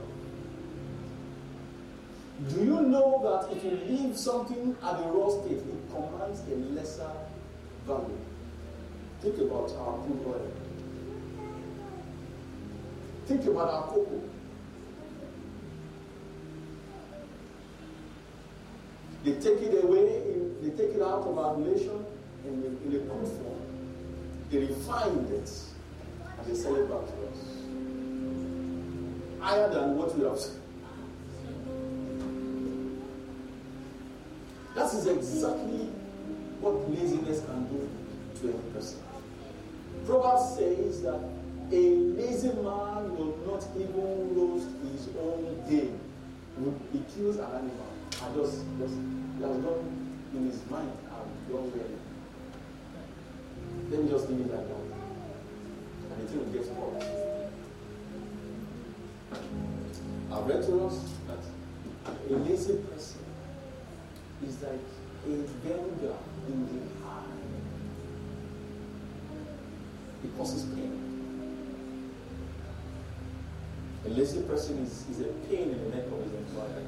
Do 2.50 2.66
you 2.66 2.82
know 2.82 3.22
that 3.22 3.56
if 3.56 3.64
you 3.64 3.72
leave 3.88 4.18
something 4.18 4.76
at 4.82 5.00
a 5.00 5.04
raw 5.10 5.30
state, 5.30 5.58
it 5.58 5.92
commands 5.94 6.42
a 6.52 6.56
lesser 6.74 7.12
value? 7.86 8.18
Think 9.22 9.38
about 9.40 9.72
our 9.78 9.98
crude 10.04 10.26
oil. 10.28 10.52
Think 13.28 13.46
about 13.46 13.70
our 13.70 13.84
cocoa. 13.84 14.22
They 19.24 19.34
take 19.34 19.62
it 19.62 19.84
away, 19.84 20.24
they 20.64 20.70
take 20.72 20.96
it 20.96 21.02
out 21.02 21.28
of 21.28 21.38
our 21.38 21.56
nation 21.58 22.04
in, 22.46 22.80
in 22.86 22.96
a 22.96 23.00
crude 23.06 23.28
form. 23.28 23.62
They 24.50 24.58
refine 24.60 25.18
it 25.32 25.52
and 26.38 26.48
they 26.48 26.56
sell 26.56 26.76
it 26.76 26.90
back 26.90 27.06
to 27.06 27.28
us 27.30 27.62
higher 29.42 29.70
than 29.70 29.98
what 29.98 30.16
we 30.18 30.24
have. 30.24 30.40
That 34.76 34.94
is 34.94 35.08
exactly 35.08 35.90
what 36.62 36.90
laziness 36.90 37.42
can 37.46 37.68
do 37.68 37.90
to 38.42 38.50
a 38.50 38.62
person. 38.74 39.01
Proverbs 40.06 40.58
says 40.58 41.02
that 41.04 41.20
a 41.72 41.96
lazy 42.20 42.50
man 42.50 43.16
will 43.16 43.38
not 43.48 43.66
even 43.76 44.36
roast 44.36 44.68
his 44.92 45.08
own 45.20 45.64
game. 45.70 46.00
He 46.92 47.00
kills 47.16 47.38
an 47.38 47.46
animal 47.46 47.88
and 48.24 48.36
just, 48.36 48.64
just 48.78 48.94
he 49.38 49.44
has 49.44 49.58
done 49.58 50.02
in 50.34 50.46
his 50.46 50.60
mind, 50.70 50.92
I've 51.10 51.52
done. 51.52 51.72
Let 53.90 54.04
me 54.04 54.10
just 54.10 54.30
leave 54.30 54.42
it 54.42 54.52
like 54.54 54.68
that. 54.68 54.76
And 56.12 56.22
the 56.22 56.32
thing 56.32 56.40
will 56.40 56.54
get 56.54 56.66
spoiled. 56.66 57.04
I've 60.32 60.48
read 60.48 60.64
to 60.64 60.86
us 60.86 61.14
that 61.28 61.44
a 62.30 62.34
lazy 62.38 62.76
person 62.76 63.20
is 64.46 64.62
like 64.62 64.80
a 65.26 65.30
vinegar 65.30 66.16
in 66.48 66.66
the 66.68 67.01
causes 70.38 70.63
pain. 70.63 70.98
A 74.06 74.10
lazy 74.10 74.41
person 74.41 74.80
is, 74.80 75.06
is 75.10 75.22
a 75.22 75.30
pain 75.48 75.70
in 75.70 75.84
the 75.84 75.96
neck 75.96 76.06
of 76.08 76.24
his 76.24 76.34
employer. 76.34 76.84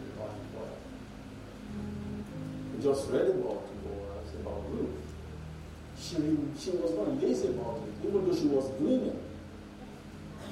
We 2.76 2.84
just 2.84 3.10
read 3.10 3.28
about 3.28 3.64
it, 3.64 4.40
about 4.42 4.64
Ruth. 4.72 4.90
She, 6.00 6.16
she 6.60 6.72
was 6.72 6.94
not 6.96 7.22
lazy 7.22 7.48
about 7.50 7.82
it, 7.88 8.08
even 8.08 8.28
though 8.28 8.36
she 8.36 8.48
was 8.48 8.70
doing 8.80 9.06
it. 9.08 9.16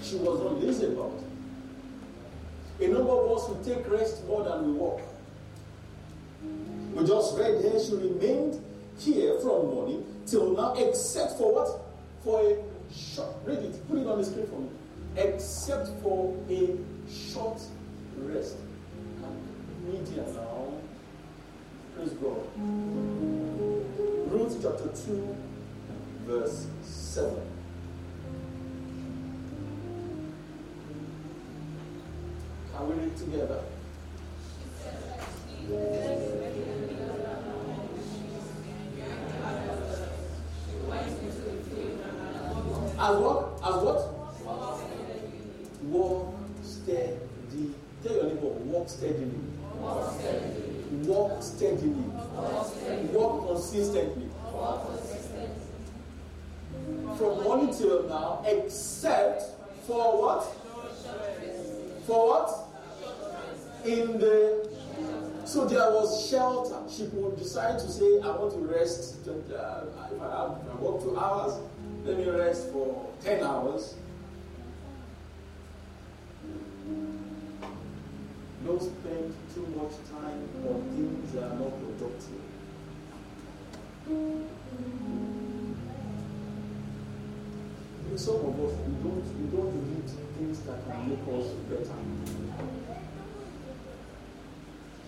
She 0.01 0.15
was 0.15 0.39
not 0.39 0.61
lazy 0.63 0.85
about 0.85 1.13
it. 1.19 2.85
A 2.85 2.87
number 2.87 3.11
of 3.11 3.31
us 3.31 3.49
will 3.49 3.63
take 3.63 3.89
rest 3.89 4.25
more 4.25 4.43
than 4.43 4.65
we 4.65 4.71
work. 4.73 5.01
We 6.93 7.05
just 7.05 7.37
read 7.37 7.61
here 7.61 7.79
she 7.79 7.93
remained 7.93 8.63
here 8.99 9.39
from 9.39 9.67
morning 9.67 10.05
till 10.25 10.55
now, 10.55 10.73
except 10.73 11.37
for 11.37 11.53
what? 11.53 11.79
For 12.23 12.39
a 12.39 12.70
short, 12.93 13.35
read 13.45 13.59
it, 13.59 13.87
put 13.89 13.99
it 13.99 14.07
on 14.07 14.17
the 14.17 14.25
screen 14.25 14.47
for 14.47 14.59
me. 14.59 14.69
Except 15.15 15.89
for 16.01 16.35
a 16.49 16.77
short 17.09 17.61
rest. 18.17 18.57
And 19.23 19.93
media 19.93 20.23
now. 20.33 20.73
Praise 21.95 22.11
God. 22.11 22.47
Ruth 24.31 24.59
chapter 24.61 24.87
2, 25.05 25.35
verse 26.25 26.67
7. 26.83 27.41
Can 32.73 32.87
we 32.87 32.93
read 32.95 33.17
together? 33.17 33.63
As 43.01 43.17
what? 43.17 43.59
As 43.63 43.75
what? 43.81 43.99
Walk 45.85 46.35
steady. 46.61 47.73
Tell 48.03 48.13
your 48.13 48.25
neighbor, 48.25 48.47
walk 48.69 48.89
steadily. 48.89 49.31
Walk 49.79 50.13
steadily. 50.13 51.01
Walk 51.07 51.41
steadily. 51.41 52.03
Walk 53.11 53.47
consistently. 53.47 54.29
Walk 54.53 54.85
consistently. 54.85 55.49
From 57.17 57.43
morning 57.43 57.73
till 57.75 58.07
now, 58.07 58.43
except 58.45 59.45
for 59.87 60.21
what? 60.21 60.43
For 62.05 62.27
what? 62.27 62.67
In 63.83 64.19
the 64.19 64.69
so 65.43 65.65
there 65.65 65.89
was 65.91 66.29
shelter. 66.29 66.77
She 66.89 67.05
would 67.13 67.35
decide 67.37 67.79
to 67.79 67.89
say, 67.89 68.21
I 68.21 68.29
want 68.29 68.53
to 68.53 68.59
rest. 68.59 69.27
Uh, 69.27 69.31
if 70.13 70.21
I 70.21 70.29
have 70.29 70.51
I 70.69 70.75
work 70.79 71.01
two 71.01 71.17
hours, 71.17 71.59
let 72.03 72.17
me 72.17 72.29
rest 72.29 72.69
for 72.71 73.09
10 73.23 73.43
hours. 73.43 73.95
Don't 78.65 78.81
spend 78.81 79.33
too 79.53 79.67
much 79.75 79.93
time 80.09 80.49
on 80.67 80.81
things 80.95 81.31
that 81.33 81.43
are 81.43 81.55
not 81.55 81.71
productive. 81.79 82.41
Some 88.15 88.35
of 88.35 88.59
us, 88.59 88.73
we 88.85 88.93
don't, 89.01 89.25
we 89.41 89.57
don't 89.57 89.73
read 89.89 90.09
things 90.37 90.59
that 90.61 90.85
can 90.85 91.09
make 91.09 91.39
us 91.39 91.47
better. 91.69 91.95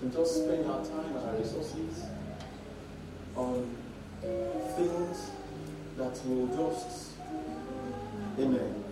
We 0.02 0.10
just 0.10 0.36
spend 0.36 0.66
our 0.66 0.84
time 0.84 1.16
and 1.16 1.28
our 1.28 1.36
resources 1.36 2.04
on 3.36 3.73
amen. 8.40 8.84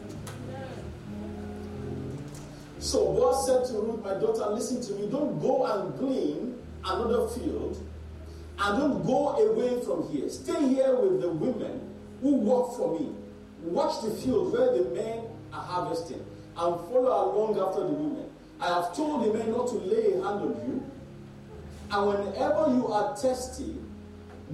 So 2.79 3.13
God 3.13 3.45
said 3.45 3.65
to 3.73 3.82
Ruth, 3.82 4.03
my 4.03 4.15
daughter, 4.15 4.49
listen 4.53 4.82
to 4.82 4.93
me. 4.99 5.09
Don't 5.09 5.39
go 5.39 5.65
and 5.65 5.97
glean 5.99 6.57
another 6.84 7.27
field 7.29 7.77
and 8.59 8.79
don't 8.79 9.05
go 9.05 9.29
away 9.29 9.84
from 9.86 10.09
here. 10.09 10.27
Stay 10.29 10.67
here 10.69 10.95
with 10.95 11.21
the 11.21 11.29
women 11.29 11.79
who 12.21 12.36
work 12.36 12.75
for 12.75 12.99
me. 12.99 13.13
Watch 13.61 14.01
the 14.03 14.11
field 14.11 14.51
where 14.53 14.73
the 14.75 14.89
men 14.89 15.25
are 15.53 15.63
harvesting 15.63 16.23
and 16.57 16.75
follow 16.89 17.32
along 17.32 17.59
after 17.59 17.82
the 17.82 17.93
women. 17.93 18.29
I 18.59 18.67
have 18.67 18.95
told 18.95 19.25
the 19.25 19.38
men 19.38 19.51
not 19.51 19.67
to 19.69 19.75
lay 19.75 20.13
a 20.13 20.15
hand 20.15 20.25
on 20.41 20.55
you 20.67 20.91
And 21.91 22.07
whenever 22.07 22.73
you 22.73 22.88
are 22.88 23.15
thirsty, 23.17 23.75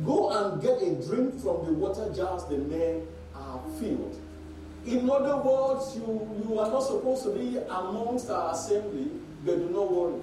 go 0.06 0.32
and 0.32 0.62
get 0.62 0.82
a 0.82 0.95
drink 1.08 1.34
from 1.41 1.66
the 1.66 1.74
water 1.74 2.12
jars 2.14 2.43
the 2.45 2.58
men 2.58 3.08
are 3.36 3.62
filled. 3.80 4.20
In 4.86 5.10
other 5.10 5.38
words, 5.38 5.95
you, 5.95 6.45
you 6.48 6.60
are 6.60 6.70
not 6.70 6.80
supposed 6.82 7.24
to 7.24 7.32
be 7.32 7.58
amongst 7.58 8.30
our 8.30 8.54
assembly, 8.54 9.12
but 9.45 9.58
do 9.58 9.70
not 9.70 9.91
worry. 9.91 10.22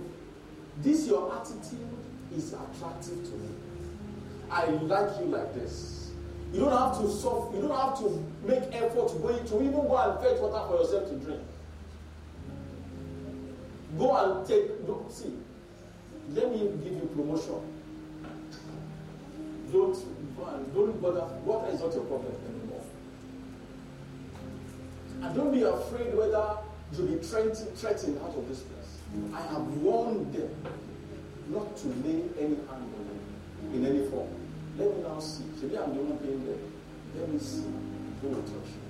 This 0.78 1.06
your 1.06 1.32
attitude 1.38 1.88
is 2.34 2.52
attractive 2.54 3.22
to 3.24 3.30
me. 3.30 3.48
I 4.50 4.66
like 4.66 5.18
you 5.20 5.26
like 5.26 5.54
this. 5.54 6.10
You 6.52 6.60
don't 6.60 6.72
have 6.72 6.98
to 7.00 7.08
suffer, 7.10 7.54
you 7.56 7.62
don't 7.62 7.76
have 7.76 7.98
to 7.98 8.24
make 8.46 8.62
effort 8.72 9.08
to 9.08 9.56
even 9.62 9.72
go 9.72 9.96
and 9.96 10.20
fetch 10.22 10.38
water 10.40 10.66
for 10.68 10.78
yourself 10.80 11.08
to 11.10 11.16
drink. 11.16 11.42
Go 13.98 14.16
and 14.16 14.46
take 14.46 14.70
see. 15.10 15.32
Let 16.30 16.50
me 16.50 16.58
give 16.82 16.92
you 16.92 17.10
promotion. 17.14 17.73
Don't 19.74 19.98
don't 20.72 21.02
bother. 21.02 21.26
Water 21.44 21.72
is 21.72 21.80
not 21.80 21.92
your 21.92 22.04
problem 22.04 22.32
anymore. 22.48 22.84
And 25.20 25.34
don't 25.34 25.52
be 25.52 25.62
afraid 25.62 26.14
whether 26.14 26.58
you'll 26.92 27.08
be 27.08 27.16
threatened 27.16 28.18
out 28.22 28.36
of 28.36 28.48
this 28.48 28.60
place. 28.60 28.98
I 29.34 29.42
have 29.52 29.66
warned 29.82 30.32
them 30.32 30.50
not 31.48 31.76
to 31.78 31.88
lay 31.88 32.22
any 32.38 32.54
hand 32.54 32.70
on 32.70 33.20
you 33.72 33.78
in 33.78 33.84
any 33.84 34.08
form. 34.10 34.28
Let 34.78 34.96
me 34.96 35.02
now 35.02 35.18
see. 35.18 35.42
Maybe 35.60 35.76
I'm 35.76 35.92
the 35.92 36.02
one 36.02 36.18
paying 36.18 36.44
them. 36.46 36.72
Let 37.18 37.28
me 37.30 37.38
see 37.40 37.64
who 38.22 38.28
will 38.28 38.42
touch 38.42 38.70
you. 38.70 38.82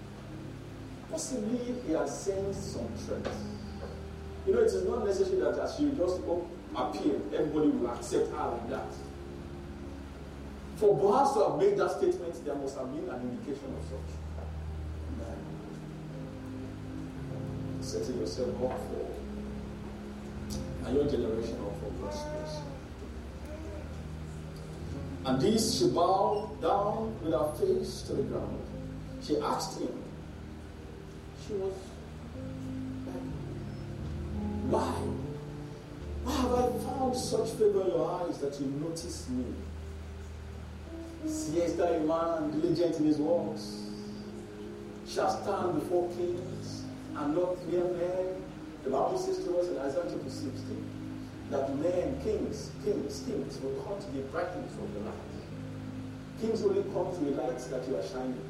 Possibly 1.10 1.76
he 1.86 1.92
has 1.94 2.24
sensed 2.24 2.74
some 2.74 2.88
threats. 3.06 3.38
You 4.46 4.52
know, 4.52 4.60
it 4.60 4.66
is 4.66 4.84
not 4.86 5.06
necessary 5.06 5.40
that 5.40 5.58
as 5.58 5.80
you 5.80 5.92
just 5.92 6.18
appear, 6.76 7.16
everybody 7.34 7.68
will 7.68 7.90
accept 7.90 8.30
her 8.32 8.48
like 8.50 8.68
that. 8.68 8.92
For 10.84 10.94
Boaz 10.94 11.32
to 11.32 11.48
have 11.48 11.56
made 11.56 11.78
that 11.78 11.92
statement, 11.92 12.44
there 12.44 12.54
must 12.56 12.76
have 12.76 12.94
been 12.94 13.08
an 13.08 13.22
indication 13.22 13.72
of 13.74 13.82
such. 13.88 14.10
Setting 17.80 18.20
yourself 18.20 18.50
up 18.64 18.78
for 18.90 19.06
and 20.86 20.94
your 20.94 21.06
generation 21.06 21.56
up 21.64 21.72
for. 21.80 21.88
And 25.24 25.40
this 25.40 25.78
she 25.78 25.88
bowed 25.88 26.60
down 26.60 27.16
with 27.22 27.32
her 27.32 27.50
face 27.54 28.02
to 28.02 28.12
the 28.12 28.22
ground. 28.24 28.60
She 29.22 29.38
asked 29.38 29.80
him, 29.80 30.02
she 31.46 31.54
was 31.54 31.72
like, 33.06 33.22
Why? 34.68 34.92
Why 36.24 36.36
have 36.36 36.52
I 36.52 36.68
found 36.84 37.16
such 37.16 37.48
favor 37.52 37.80
in 37.80 37.86
your 37.86 38.20
eyes 38.20 38.36
that 38.40 38.60
you 38.60 38.66
notice 38.66 39.30
me? 39.30 39.46
Seest 41.26 41.78
thou 41.78 41.84
a 41.84 42.00
man 42.00 42.60
diligent 42.60 42.96
in 42.96 43.06
his 43.06 43.18
works? 43.18 43.90
Shall 45.06 45.30
stand 45.30 45.80
before 45.80 46.08
kings 46.10 46.84
and 47.16 47.34
not 47.34 47.66
mere 47.68 47.84
men. 47.84 48.42
The 48.84 48.90
Bible 48.90 49.18
says 49.18 49.38
to 49.44 49.58
us 49.58 49.68
in 49.68 49.78
Isaiah 49.78 50.04
chapter 50.10 50.30
16 50.30 50.84
that 51.50 51.76
men, 51.78 52.20
kings, 52.22 52.70
kings, 52.84 53.22
kings 53.26 53.60
will 53.60 53.82
come 53.82 53.98
to 54.00 54.10
the 54.12 54.22
brightness 54.24 54.72
of 54.72 54.94
the 54.94 55.00
light. 55.00 55.14
Kings 56.40 56.62
only 56.62 56.82
come 56.92 57.14
to 57.14 57.24
the 57.24 57.42
light 57.42 57.58
that 57.58 57.88
you 57.88 57.96
are 57.96 58.02
shining. 58.02 58.40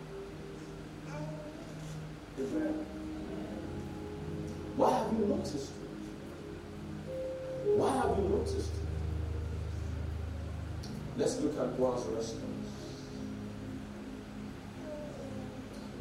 Amen. 2.39 2.87
Why 4.77 4.91
have 4.99 5.13
you 5.13 5.27
noticed? 5.27 5.71
Why 7.77 7.97
have 7.97 8.19
you 8.19 8.29
noticed? 8.29 8.73
Let's 11.17 11.41
look 11.41 11.59
at 11.59 11.79
Boaz's 11.79 12.07
response. 12.09 12.64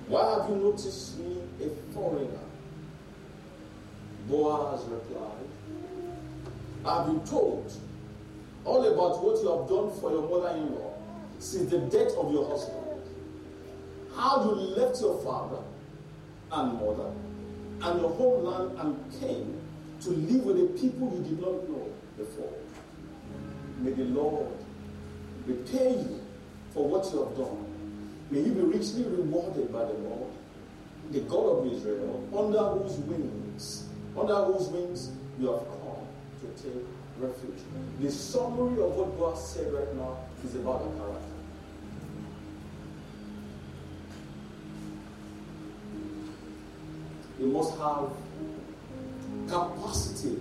Why 0.07 0.39
have 0.39 0.49
you 0.49 0.55
noticed 0.57 1.17
me, 1.19 1.37
a 1.61 1.93
foreigner? 1.93 2.39
Boaz 4.27 4.83
replied, 4.85 5.47
I've 6.85 7.05
been 7.05 7.25
told 7.25 7.71
all 8.65 8.85
about 8.85 9.23
what 9.23 9.41
you 9.41 9.49
have 9.49 9.67
done 9.69 9.99
for 9.99 10.11
your 10.11 10.29
mother 10.29 10.55
in 10.55 10.75
law 10.75 10.93
since 11.39 11.69
the 11.69 11.79
death 11.79 12.13
of 12.17 12.31
your 12.31 12.47
husband. 12.49 12.79
How 14.15 14.43
you 14.43 14.51
left 14.51 15.01
your 15.01 15.21
father 15.23 15.61
and 16.51 16.73
mother 16.73 17.11
and 17.81 17.99
your 18.01 18.11
homeland 18.11 18.79
and 18.79 19.19
came 19.19 19.59
to 20.01 20.09
live 20.09 20.45
with 20.45 20.57
the 20.57 20.79
people 20.81 21.11
you 21.17 21.23
did 21.23 21.39
not 21.39 21.67
know 21.69 21.89
before. 22.17 22.53
May 23.79 23.91
the 23.91 24.05
Lord 24.05 24.51
repay 25.45 25.91
you 25.91 26.21
for 26.73 26.87
what 26.87 27.11
you 27.11 27.23
have 27.23 27.35
done. 27.35 27.72
May 28.33 28.39
you 28.39 28.51
be 28.51 28.61
richly 28.61 29.03
rewarded 29.03 29.71
by 29.71 29.85
the 29.85 29.93
Lord, 29.93 30.31
the 31.11 31.19
God 31.19 31.59
of 31.59 31.71
Israel, 31.71 32.27
under 32.35 32.63
whose 32.81 32.97
wings, 33.01 33.89
under 34.19 34.33
whose 34.45 34.69
wings 34.69 35.11
you 35.39 35.51
have 35.51 35.59
come 35.67 36.07
to 36.41 36.63
take 36.63 36.83
refuge. 37.19 37.59
The 38.01 38.09
summary 38.09 38.81
of 38.81 38.95
what 38.95 39.19
God 39.19 39.37
said 39.37 39.71
right 39.71 39.93
now 39.95 40.17
is 40.43 40.55
about 40.55 40.81
the 40.81 40.97
character. 40.97 41.27
You 47.39 47.47
must 47.49 47.77
have 47.77 48.09
capacity 49.47 50.39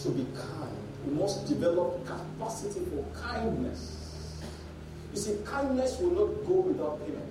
to 0.00 0.08
be 0.10 0.26
kind. 0.34 0.76
You 1.06 1.14
must 1.14 1.46
develop 1.46 2.04
capacity 2.04 2.80
for 2.90 3.02
kindness. 3.18 4.01
You 5.12 5.18
see, 5.18 5.36
kindness 5.44 5.98
will 6.00 6.10
not 6.10 6.46
go 6.46 6.60
without 6.60 7.00
payment. 7.04 7.28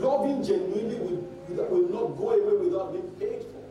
Loving 0.00 0.42
genuinely 0.42 0.96
will, 0.96 1.28
will 1.48 1.88
not 1.88 2.16
go 2.16 2.30
away 2.30 2.66
without 2.66 2.92
being 2.92 3.10
paid 3.20 3.42
for. 3.42 3.64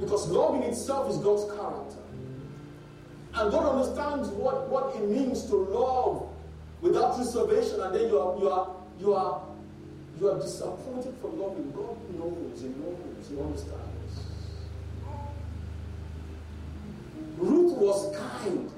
Because 0.00 0.28
love 0.28 0.56
in 0.56 0.62
itself 0.62 1.10
is 1.10 1.16
God's 1.18 1.44
character. 1.52 2.02
And 3.34 3.50
God 3.50 3.74
understands 3.74 4.28
what, 4.28 4.68
what 4.68 4.94
it 4.96 5.08
means 5.08 5.44
to 5.46 5.56
love 5.56 6.28
without 6.80 7.18
reservation, 7.18 7.80
and 7.80 7.94
then 7.94 8.08
you 8.08 8.18
are 8.18 8.38
you 8.38 8.48
are 8.48 8.76
you 9.00 9.14
are 9.14 9.42
you 10.20 10.30
are 10.30 10.38
disappointed 10.38 11.14
for 11.20 11.28
loving. 11.28 11.70
God 11.72 11.96
knows, 12.18 12.60
He 12.60 12.68
knows, 12.68 13.28
He 13.28 13.38
understands. 13.38 14.20
Ruth 17.38 17.76
was 17.76 18.16
kind. 18.16 18.70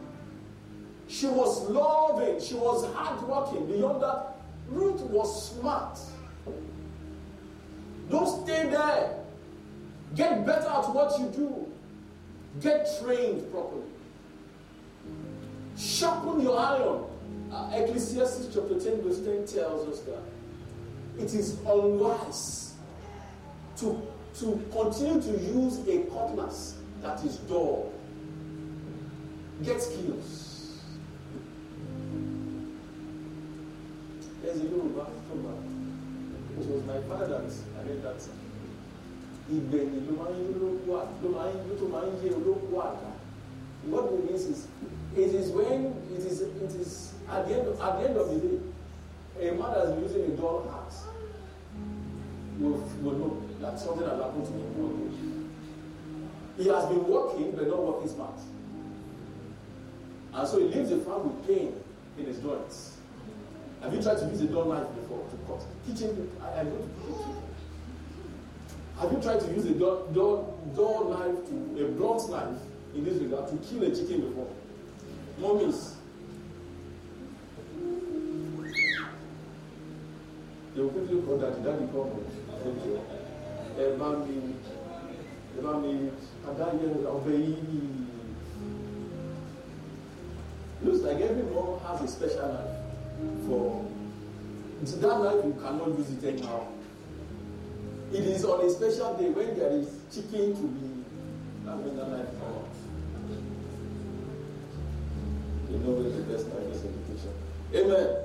She 1.09 1.27
was 1.27 1.69
loving. 1.69 2.41
She 2.41 2.55
was 2.55 2.93
hardworking. 2.95 3.67
Beyond 3.67 4.03
that, 4.03 4.37
Ruth 4.69 5.01
was 5.03 5.53
smart. 5.53 5.99
Don't 8.11 8.45
stay 8.45 8.69
there. 8.69 9.19
Get 10.15 10.47
better 10.47 10.69
at 10.69 10.95
what 10.95 11.19
you 11.19 11.29
do. 11.29 11.67
Get 12.61 12.89
trained 13.01 13.51
properly. 13.51 13.83
Sharpen 15.77 16.41
your 16.41 16.59
iron. 16.59 17.05
Uh, 17.53 17.71
Ecclesiastes 17.73 18.55
chapter 18.55 18.79
10, 18.79 19.03
verse 19.03 19.21
10 19.21 19.47
tells 19.47 19.89
us 19.89 20.01
that 20.01 20.23
it 21.19 21.33
is 21.35 21.59
unwise 21.67 22.75
to, 23.79 24.01
to 24.39 24.63
continue 24.71 25.21
to 25.21 25.31
use 25.41 25.79
a 25.89 26.05
cutlass 26.11 26.75
that 27.01 27.25
is 27.25 27.37
dull. 27.37 27.93
Get 29.65 29.81
skills. 29.83 30.48
A 34.49 34.57
Yoruba 34.57 35.05
proverb. 35.29 35.61
It 36.59 36.67
was 36.67 36.83
my 36.85 37.01
father 37.09 37.29
that 37.29 37.53
I 37.79 37.89
read 37.89 38.03
that. 38.03 38.21
Ìgbẹ̀yìn 39.53 40.05
ló 40.07 40.13
máa 40.21 40.31
ń 40.33 40.41
ló 40.61 41.29
máa 41.33 41.53
ń 41.53 41.79
tó 41.79 41.87
máa 41.93 42.03
olóko. 42.37 43.13
What 43.91 44.13
it 44.13 44.25
means 44.31 44.45
is, 44.47 44.67
it 45.17 45.35
is 45.35 45.51
when 45.51 45.95
it 46.15 46.25
is 46.31 46.41
it 46.43 46.73
is 46.81 47.15
at 47.31 47.47
the 47.49 47.55
end 47.59 47.69
of, 47.69 47.81
at 47.81 47.99
the 48.01 48.09
end 48.09 48.17
of 48.19 48.29
the 48.29 48.39
day, 48.41 48.59
a 49.49 49.53
man 49.55 49.73
has 49.73 49.91
been 49.91 50.03
using 50.03 50.25
a 50.33 50.37
dull 50.37 50.69
heart 50.71 50.93
will, 52.59 52.79
will 53.03 53.13
know 53.19 53.43
that 53.61 53.79
something 53.79 54.07
has 54.09 54.19
happened 54.21 54.47
to 54.47 54.53
him. 54.53 55.51
He 56.57 56.69
has 56.69 56.87
been 56.87 57.07
working, 57.07 57.53
but 57.53 57.69
not 57.69 57.79
working 57.83 58.09
smart. 58.09 58.39
And 60.35 60.49
so 60.49 60.59
he 60.59 60.65
leaves 60.67 60.91
the 60.91 60.99
farm 60.99 61.25
with 61.37 61.47
pain 61.47 61.73
in 62.19 62.27
his 62.27 62.41
joints. 62.41 62.98
Have 63.83 63.95
you 63.95 64.03
tried 64.03 64.19
to 64.19 64.27
use 64.27 64.41
a 64.41 64.47
dull 64.47 64.65
knife 64.67 64.87
before 64.95 65.25
to 65.31 65.37
cut? 65.47 65.65
Teaching, 65.87 66.31
I, 66.43 66.61
am 66.61 66.71
going 66.71 66.83
to 66.83 66.89
you. 67.09 67.43
Have 69.01 69.13
you 69.13 69.19
tried 69.23 69.41
to 69.41 69.47
use 69.55 69.65
a 69.67 69.75
dull, 69.75 70.07
dull, 70.13 70.59
dull 70.75 71.11
knife, 71.11 71.47
to, 71.49 71.85
a 71.85 71.89
blunt 71.93 72.29
knife 72.31 72.59
in 72.95 73.05
this 73.05 73.15
regard, 73.23 73.49
to 73.51 73.57
kill 73.69 73.85
a 73.85 73.91
chicken 73.95 74.23
before? 74.23 74.49
Mummies. 75.39 75.95
They 80.75 80.83
will 80.83 80.91
quickly 80.91 81.23
call 81.23 81.39
daddy, 81.39 81.63
daddy 81.63 81.87
come 81.87 82.11
home. 82.11 82.25
Ẹ 83.79 83.95
bá 83.99 84.09
mi 84.27 84.35
ẹ 85.57 85.63
bá 85.63 85.73
mi 85.83 85.93
adáyẹ 86.49 86.89
ọbẹ̀ 87.15 87.37
yìí. 87.47 87.81
Looks 90.83 91.01
like 91.03 91.21
every 91.21 91.43
mom 91.55 91.79
has 91.87 92.03
a 92.03 92.09
special 92.09 92.49
knife 92.49 92.78
for 93.47 93.89
that 94.83 95.21
knife 95.21 95.45
you 95.45 95.57
cannot 95.63 95.99
use 95.99 96.11
it 96.11 96.25
anyhow. 96.25 96.67
It 98.13 98.25
is 98.25 98.45
on 98.45 98.65
a 98.65 98.71
special 98.71 99.17
day 99.17 99.29
when 99.29 99.59
there 99.59 99.73
is 99.73 99.89
chicken 100.13 100.55
to 100.55 100.63
be 100.63 101.05
that 101.65 101.77
when 101.77 101.97
that 101.97 102.09
knife 102.09 102.29
out. 102.43 102.69
You 105.71 105.79
know 105.79 105.93
where 105.93 106.11
the 106.11 106.23
best 106.23 106.47
knife 106.49 106.73
is 106.73 106.83
kitchen. 107.07 107.35
Amen. 107.75 108.25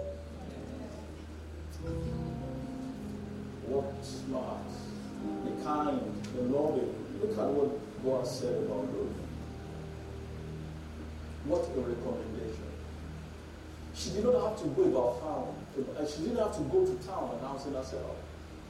Work 3.68 3.86
smart, 4.02 4.64
the 5.44 5.64
kind, 5.64 6.24
the 6.36 6.42
loving. 6.44 6.96
Look 7.22 7.38
at 7.38 7.48
what 7.48 8.04
God 8.04 8.28
said 8.28 8.56
about 8.64 8.88
Ruth. 8.94 9.12
What 11.46 11.62
a 11.62 11.80
recommendation. 11.82 12.73
She 14.04 14.10
did 14.10 14.26
not 14.26 14.50
have 14.50 14.62
to 14.62 14.68
go 14.68 14.84
about 14.84 15.22
town. 15.22 15.56
Uh, 15.98 16.06
she 16.06 16.24
didn't 16.24 16.38
have 16.40 16.54
to 16.58 16.64
go 16.64 16.86
to 16.86 16.94
town 17.08 17.40
announcing 17.40 17.74
herself. 17.74 18.18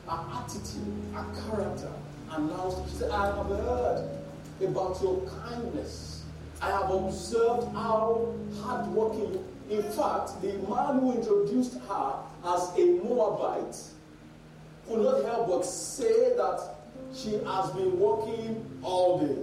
Her 0.08 0.20
attitude, 0.32 0.94
her 1.12 1.26
character 1.50 1.92
announced. 2.30 2.92
She 2.92 2.98
said, 2.98 3.10
I 3.10 3.36
have 3.36 3.48
heard 3.48 4.10
about 4.62 5.02
your 5.02 5.28
kindness. 5.44 6.24
I 6.62 6.70
have 6.70 6.92
observed 6.92 7.68
how 7.74 8.32
hardworking. 8.62 9.44
In 9.72 9.82
fact, 9.82 10.40
the 10.44 10.54
man 10.70 11.00
who 11.00 11.14
introduced 11.14 11.80
her 11.80 12.14
as 12.46 12.72
a 12.78 12.86
Moabite 13.04 13.76
could 14.88 15.02
not 15.02 15.24
help 15.26 15.48
but 15.48 15.66
say 15.66 16.36
that 16.36 16.76
she 17.12 17.40
has 17.44 17.72
been 17.72 18.00
working 18.00 18.64
all 18.84 19.18
day. 19.18 19.42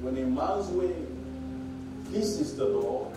When 0.00 0.16
a 0.16 0.24
man's 0.24 0.66
way 0.68 0.94
pleases 2.10 2.56
the 2.56 2.64
Lord, 2.64 3.14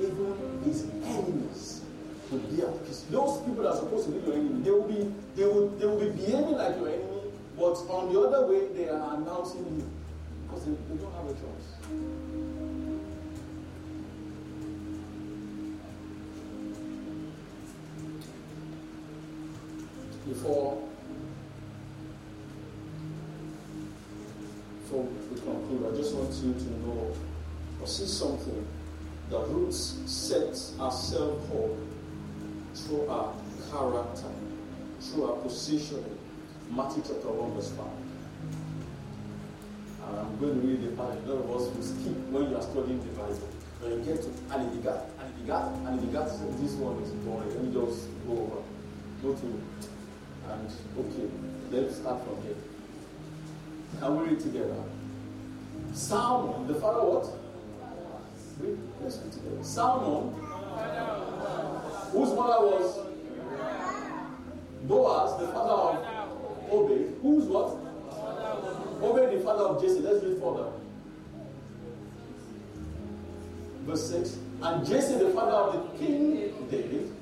even 0.00 0.62
his 0.64 0.84
enemies 1.04 1.82
will 2.30 2.38
be 2.38 2.62
at 2.62 2.86
peace. 2.86 3.04
Those 3.10 3.40
people 3.40 3.64
that 3.64 3.70
are 3.70 3.76
supposed 3.76 4.06
to 4.06 4.12
be 4.12 4.26
your 4.26 4.34
enemy, 4.36 4.62
they 4.62 4.70
will 4.70 4.82
be 4.88 5.14
they 5.34 5.44
will 5.44 5.68
they 5.70 5.86
will 5.86 5.98
be 5.98 6.10
behaving 6.10 6.52
like 6.52 6.76
your 6.76 6.88
enemy, 6.88 7.22
but 7.56 7.74
on 7.90 8.12
the 8.12 8.20
other 8.20 8.46
way 8.46 8.68
they 8.74 8.88
are 8.88 9.14
announcing 9.16 9.64
you 9.76 9.90
because 10.46 10.64
they, 10.64 10.72
they 10.72 11.02
don't 11.02 11.12
have 11.14 11.26
a 11.26 11.34
choice. 11.34 11.66
Before 20.28 20.82
before 24.82 25.02
we 25.02 25.40
conclude, 25.40 25.92
I 25.92 25.96
just 25.96 26.14
want 26.14 26.32
you 26.34 26.52
to 26.52 26.70
know 26.86 27.12
or 27.80 27.86
see 27.86 28.06
something 28.06 28.66
that 29.30 29.48
Ruth 29.48 29.74
sets 29.74 30.76
herself 30.78 31.50
up 31.50 31.70
through 32.74 33.06
her 33.08 33.32
character, 33.70 34.30
through 35.00 35.26
her 35.26 35.34
positioning. 35.42 36.18
Matthew 36.70 37.02
chapter 37.06 37.28
1, 37.28 37.54
verse 37.54 37.70
5. 37.70 37.86
And 40.08 40.18
I'm 40.18 40.38
going 40.38 40.60
to 40.60 40.66
read 40.66 40.82
the 40.82 40.90
part. 40.96 41.16
A 41.16 41.20
lot 41.32 41.44
of 41.44 41.50
us 41.50 41.74
will 41.74 41.82
skip 41.82 42.16
when 42.30 42.50
you 42.50 42.56
are 42.56 42.62
studying 42.62 43.00
the 43.00 43.12
Bible. 43.18 43.48
When 43.80 43.90
you 43.92 43.98
get 44.04 44.22
to 44.22 44.28
Anidigat, 44.54 45.10
Anidigat, 45.18 45.64
Anidigat, 45.84 46.28
this 46.60 46.72
one 46.72 47.02
is 47.02 47.10
boring. 47.26 47.50
Let 47.50 47.62
me 47.62 47.70
just 47.72 48.08
go 48.26 48.32
over. 48.32 48.62
Go 49.22 49.34
to, 49.34 49.46
and 50.50 50.70
okay, 50.98 51.28
let's 51.70 51.96
start 51.96 52.22
from 52.24 52.42
here. 52.42 52.56
Can 54.00 54.16
we 54.16 54.28
read 54.30 54.40
together? 54.40 54.82
Salmon, 55.92 56.66
the 56.66 56.74
father 56.74 57.02
what? 57.02 57.24
Read, 57.24 57.34
let's 57.34 57.34
read 57.82 58.44
together. 58.44 58.45
Salmon, 59.62 60.34
whose 62.12 62.32
mother 62.34 62.66
was 62.66 63.06
Boaz, 64.84 65.40
the 65.40 65.48
father 65.48 65.98
of 65.98 66.72
Obed, 66.72 67.18
who's 67.22 67.44
what? 67.44 67.76
Obed, 69.02 69.36
the 69.36 69.40
father 69.44 69.64
of 69.64 69.82
Jesse. 69.82 70.00
Let's 70.00 70.24
read 70.24 70.40
further. 70.40 70.70
Verse 73.84 74.10
6. 74.10 74.38
And 74.62 74.86
Jesse, 74.86 75.14
the 75.18 75.30
father 75.30 75.52
of 75.52 75.72
the 75.74 75.98
king 75.98 76.52
David. 76.70 77.12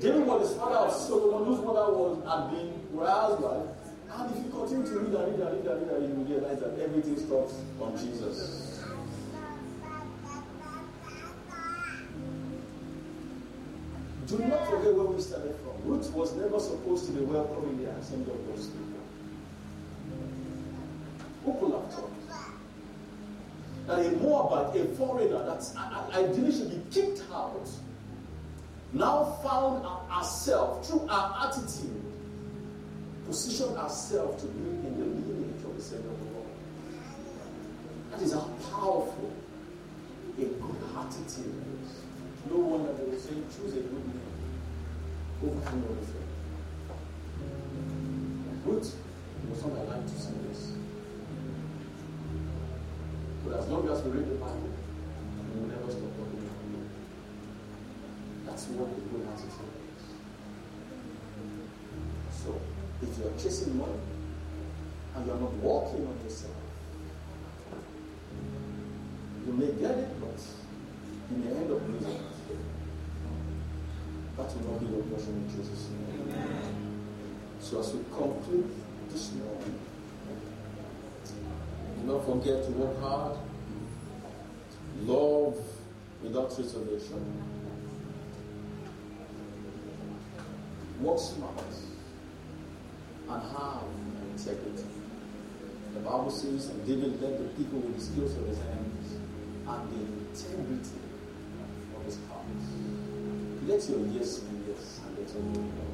David 0.00 0.26
was 0.26 0.52
the 0.52 0.60
father 0.60 0.76
of 0.76 0.92
Solomon, 0.92 1.46
whose 1.46 1.64
mother 1.64 1.92
was 1.92 2.18
had 2.24 2.50
been 2.50 2.72
Uriah's 2.94 3.40
wife. 3.40 3.66
And 4.10 4.36
if 4.36 4.44
you 4.44 4.50
continue 4.50 4.86
to 4.86 4.98
read 5.00 5.14
and 5.14 5.38
read 5.38 5.48
and 5.48 5.66
read 5.66 5.66
and 5.66 5.90
read, 5.90 6.08
you 6.08 6.14
will 6.14 6.24
realize 6.24 6.60
that 6.60 6.78
everything 6.78 7.18
stops 7.18 7.54
on 7.80 7.96
Jesus. 7.98 8.67
Do 14.28 14.38
not 14.38 14.68
forget 14.68 14.94
where 14.94 15.06
we 15.06 15.20
started 15.22 15.56
from. 15.56 15.90
Ruth 15.90 16.12
was 16.12 16.34
never 16.34 16.60
supposed 16.60 17.06
to 17.06 17.12
be 17.12 17.24
welcoming 17.24 17.82
the 17.82 17.90
assembly 17.92 18.32
of 18.34 18.46
God's 18.46 18.66
people. 18.66 19.00
Who 21.44 21.52
could 21.54 21.72
have 21.72 21.92
thought 21.94 22.12
that 23.86 23.98
a 24.04 24.10
Moabite, 24.18 24.80
a 24.82 24.84
foreigner, 24.96 25.44
that 25.46 25.62
ideally 26.14 26.52
should 26.52 26.70
be 26.70 26.82
kicked 26.90 27.22
out, 27.32 27.66
now 28.92 29.24
found 29.42 29.86
herself 30.10 30.86
through 30.86 31.06
her 31.06 31.34
attitude, 31.46 32.02
positioned 33.26 33.78
herself 33.78 34.38
to 34.40 34.46
be 34.46 34.68
in 34.68 34.98
the 34.98 35.06
lineage 35.06 35.64
of 35.64 35.74
the 35.74 35.82
Savior 35.82 36.10
of 36.10 36.18
the 36.18 36.24
Lord. 36.34 36.48
That 38.10 38.20
is 38.20 38.32
how 38.34 38.50
powerful 38.70 39.32
a 40.36 40.42
good 40.42 40.76
attitude 40.98 41.54
is. 41.82 41.97
No 42.50 42.56
wonder 42.56 42.92
they 42.94 43.04
will 43.04 43.18
say, 43.18 43.34
choose 43.54 43.74
a 43.74 43.80
good 43.80 43.92
name 43.92 44.28
over 45.44 45.60
thing. 45.60 45.82
Ruth 48.64 48.96
was 49.50 49.62
not 49.62 49.72
alive 49.72 50.02
to 50.04 50.18
see 50.18 50.32
this. 50.48 50.72
But 53.44 53.58
as 53.60 53.68
long 53.68 53.88
as 53.88 54.02
we 54.02 54.10
read 54.10 54.28
the 54.30 54.34
Bible, 54.34 54.70
we 55.54 55.60
will 55.60 55.68
never 55.68 55.90
stop 55.90 56.10
talking 56.16 56.42
about 56.44 56.60
it. 56.74 56.88
That's 58.46 58.64
what 58.68 58.88
a 58.88 59.00
good 59.00 59.28
attitude 59.28 59.72
is. 59.96 60.04
So, 62.30 62.60
if 63.02 63.18
you 63.18 63.24
are 63.26 63.38
chasing 63.38 63.78
money 63.78 64.00
and 65.16 65.26
you 65.26 65.32
are 65.32 65.40
not 65.40 65.52
walking 65.54 66.06
on 66.06 66.18
yourself, 66.24 66.52
you 69.46 69.52
may 69.52 69.72
get 69.80 69.96
it, 69.98 70.20
but 70.20 70.40
you 71.30 71.36
may 71.44 71.50
end 71.56 71.72
up 71.72 71.80
losing 71.88 72.27
your 74.56 74.78
in 74.78 75.50
Jesus' 75.50 75.88
name. 75.90 76.34
So 77.60 77.80
as 77.80 77.92
we 77.92 78.00
conclude 78.04 78.70
this 79.10 79.32
morning, 79.32 79.78
do 82.00 82.06
not 82.12 82.24
forget 82.24 82.64
to 82.64 82.70
work 82.72 83.00
hard, 83.00 83.36
love 85.02 85.56
without 86.22 86.56
reservation, 86.58 87.42
work 91.00 91.18
smart, 91.18 91.62
and 93.28 93.42
have 93.42 93.82
integrity. 94.32 94.88
The 95.94 96.00
Bible 96.00 96.30
says, 96.30 96.68
and 96.68 96.86
David 96.86 97.20
led 97.20 97.38
the 97.38 97.48
people 97.54 97.80
with 97.80 97.96
the 97.96 98.00
skills 98.00 98.36
of 98.36 98.46
his 98.46 98.58
hands 98.58 99.16
and 99.68 99.90
the 99.90 100.00
integrity 100.30 101.00
of 101.96 102.04
his 102.04 102.18
heart. 102.28 102.46
Let 103.68 103.86
your 103.90 104.00
yes 104.16 104.38
be 104.48 104.56
yes 104.66 105.00
and 105.04 105.12
let 105.18 105.28
your 105.28 105.44
no 105.44 105.52
be 105.52 105.68
no. 105.76 105.84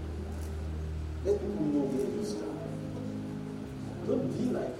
Let 1.24 1.40
people 1.42 1.64
know 1.74 1.90
where 1.90 2.06
you 2.06 2.22
stand. 2.22 2.54
Don't 4.06 4.30
be 4.30 4.54
like 4.54 4.78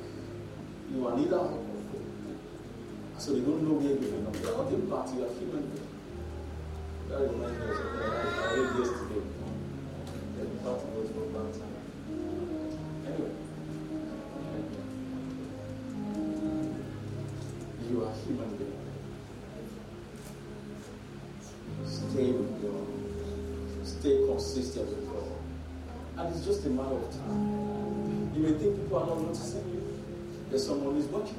you 0.95 1.09
are 1.09 1.17
neither 1.19 1.39
hot 1.39 1.59
cold. 1.59 2.39
So 3.19 3.33
they 3.35 3.41
don't 3.41 3.67
know 3.67 3.83
where 3.83 3.91
you 3.91 3.99
belong. 3.99 4.31
You 4.39 4.47
are 4.47 4.63
not 4.63 4.71
a 4.71 4.87
part, 4.87 5.11
you 5.11 5.27
are 5.27 5.33
human. 5.35 5.75
That 7.11 7.19
reminds 7.35 7.59
me 7.59 7.67
of 7.67 7.77
something 7.83 7.99
I 7.99 8.55
read 8.63 8.79
yesterday. 8.79 9.27
The 10.39 10.45
part 10.63 10.87
was 10.95 11.11
for 11.11 11.27
that 11.35 11.51
time. 11.51 11.75
Anyway. 13.11 13.35
You 17.91 18.07
are 18.07 18.15
human 18.23 18.51
being. 18.55 18.74
Consistent 24.35 24.89
with 24.89 25.07
God. 25.13 25.31
And 26.19 26.35
it's 26.35 26.45
just 26.45 26.67
a 26.67 26.69
matter 26.69 26.97
of 26.97 27.09
time. 27.13 28.33
You 28.35 28.43
may 28.43 28.59
think 28.59 28.83
people 28.83 28.99
are 28.99 29.07
not 29.07 29.21
noticing 29.21 29.63
you. 29.71 30.03
There's 30.51 30.67
someone 30.67 30.97
is 30.97 31.07
watching. 31.07 31.39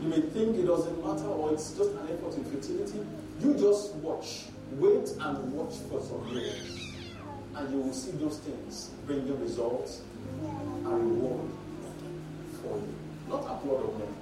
You 0.00 0.08
may 0.08 0.22
think 0.22 0.56
it 0.58 0.66
doesn't 0.66 0.98
matter 0.98 1.28
or 1.28 1.52
it's 1.52 1.70
just 1.74 1.90
an 1.90 2.08
effort 2.10 2.34
in 2.34 2.44
futility. 2.46 3.06
You 3.38 3.54
just 3.54 3.94
watch. 3.94 4.46
Wait 4.72 5.08
and 5.20 5.52
watch 5.52 5.74
for 5.88 6.00
some 6.02 6.26
years. 6.34 6.96
And 7.54 7.70
you 7.72 7.78
will 7.78 7.92
see 7.92 8.10
those 8.12 8.38
things 8.38 8.90
bringing 9.06 9.40
results 9.40 10.00
and 10.42 10.86
reward 10.86 11.48
for 12.60 12.76
you. 12.76 12.94
Not 13.28 13.42
applaud 13.42 13.84
of 13.84 13.98
men. 14.00 14.12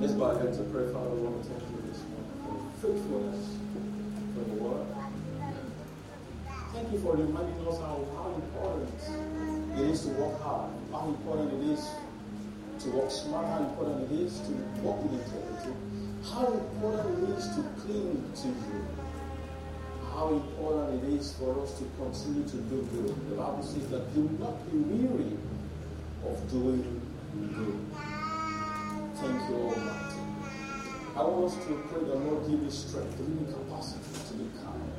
Let's 0.00 0.14
bow 0.14 0.24
our 0.24 0.38
heads 0.40 0.58
and 0.58 0.72
pray, 0.72 0.92
Father. 0.92 1.06
I 1.06 1.14
want 1.22 1.40
to 1.40 1.48
thank 1.50 1.62
you 1.70 1.82
this 1.86 2.02
morning 2.10 2.34
for 2.42 2.54
faithfulness, 2.82 3.63
the. 4.50 5.04
Thank 6.72 6.92
you 6.92 6.98
for 6.98 7.16
reminding 7.16 7.68
us 7.68 7.78
how, 7.78 8.04
how 8.16 8.34
important 8.34 8.90
it 9.78 9.90
is 9.90 10.02
to 10.02 10.08
work 10.08 10.42
hard, 10.42 10.70
how 10.90 11.06
important 11.06 11.52
it 11.62 11.70
is 11.70 11.88
to 12.80 12.90
work 12.90 13.10
smart, 13.10 13.46
how 13.46 13.60
important 13.60 14.10
it 14.10 14.20
is 14.20 14.40
to 14.40 14.52
work 14.82 15.00
with 15.04 15.12
integrity, 15.12 15.72
how 16.32 16.46
important 16.46 17.28
it 17.28 17.38
is 17.38 17.46
to 17.54 17.62
cling 17.78 18.32
to 18.34 18.48
you, 18.48 18.86
how 20.12 20.28
important 20.30 21.04
it 21.04 21.14
is 21.14 21.32
for 21.34 21.62
us 21.62 21.78
to 21.78 21.84
continue 21.96 22.42
to 22.42 22.56
do 22.56 22.82
good. 22.92 23.30
The 23.30 23.36
Bible 23.36 23.62
says 23.62 23.88
that 23.90 24.12
do 24.12 24.28
not 24.40 24.58
be 24.70 24.78
weary 24.78 25.38
of 26.26 26.50
doing 26.50 27.00
good. 27.54 27.78
Thank 29.14 29.48
you, 29.48 29.56
Almighty. 29.56 30.20
I 31.16 31.22
want 31.22 31.52
us 31.52 31.54
to 31.66 31.82
pray 31.88 32.02
that 32.02 32.16
Lord 32.16 32.50
give 32.50 32.60
me 32.60 32.70
strength, 32.70 33.16
give 33.16 33.28
me 33.28 33.46
capacity 33.52 34.23
to 34.34 34.42
be 34.42 34.50
kind. 34.58 34.92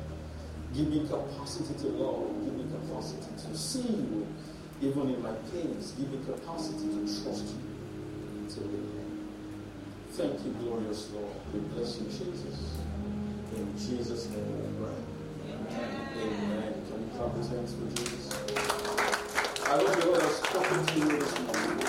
Give 0.74 0.88
me 0.88 1.06
capacity 1.08 1.74
to 1.80 1.88
love. 1.88 2.44
Give 2.44 2.54
me 2.56 2.64
capacity 2.72 3.32
to 3.36 3.56
see 3.56 3.88
you, 3.88 4.26
even 4.80 5.14
in 5.14 5.22
my 5.22 5.32
pains. 5.52 5.92
Give 5.92 6.10
me 6.10 6.18
capacity 6.24 6.88
to 6.88 7.00
trust 7.04 7.54
you, 7.54 8.48
to 8.48 8.60
rely. 8.60 9.04
Thank 10.12 10.44
you, 10.44 10.52
glorious 10.60 11.10
Lord. 11.12 11.36
We 11.52 11.60
bless 11.60 12.00
you, 12.00 12.06
Jesus. 12.06 12.78
In 13.54 13.72
Jesus' 13.78 14.28
name 14.30 14.46
we 14.46 14.84
pray. 14.84 14.98
Amen. 15.52 16.10
Amen. 16.16 16.72
Can 16.88 16.98
you 17.00 17.08
clap 17.16 17.34
your 17.36 17.46
hands 17.48 17.74
for 17.74 17.88
Jesus? 17.96 18.24
I 19.64 19.76
hope 19.76 19.96
the 19.96 20.06
Lord 20.06 20.22
has 20.22 20.36
spoken 20.36 20.86
to 20.86 20.98
you 20.98 21.18
this 21.18 21.38
morning. 21.40 21.80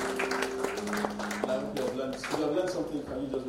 I 1.47 1.59
hope 1.59 1.77
you 1.77 1.83
have 1.83 1.95
learned. 1.95 2.15
If 2.15 2.31
you 2.31 2.43
have 2.43 2.55
learned 2.55 2.69
something, 2.69 3.03
can 3.03 3.21
you 3.21 3.27
just 3.27 3.47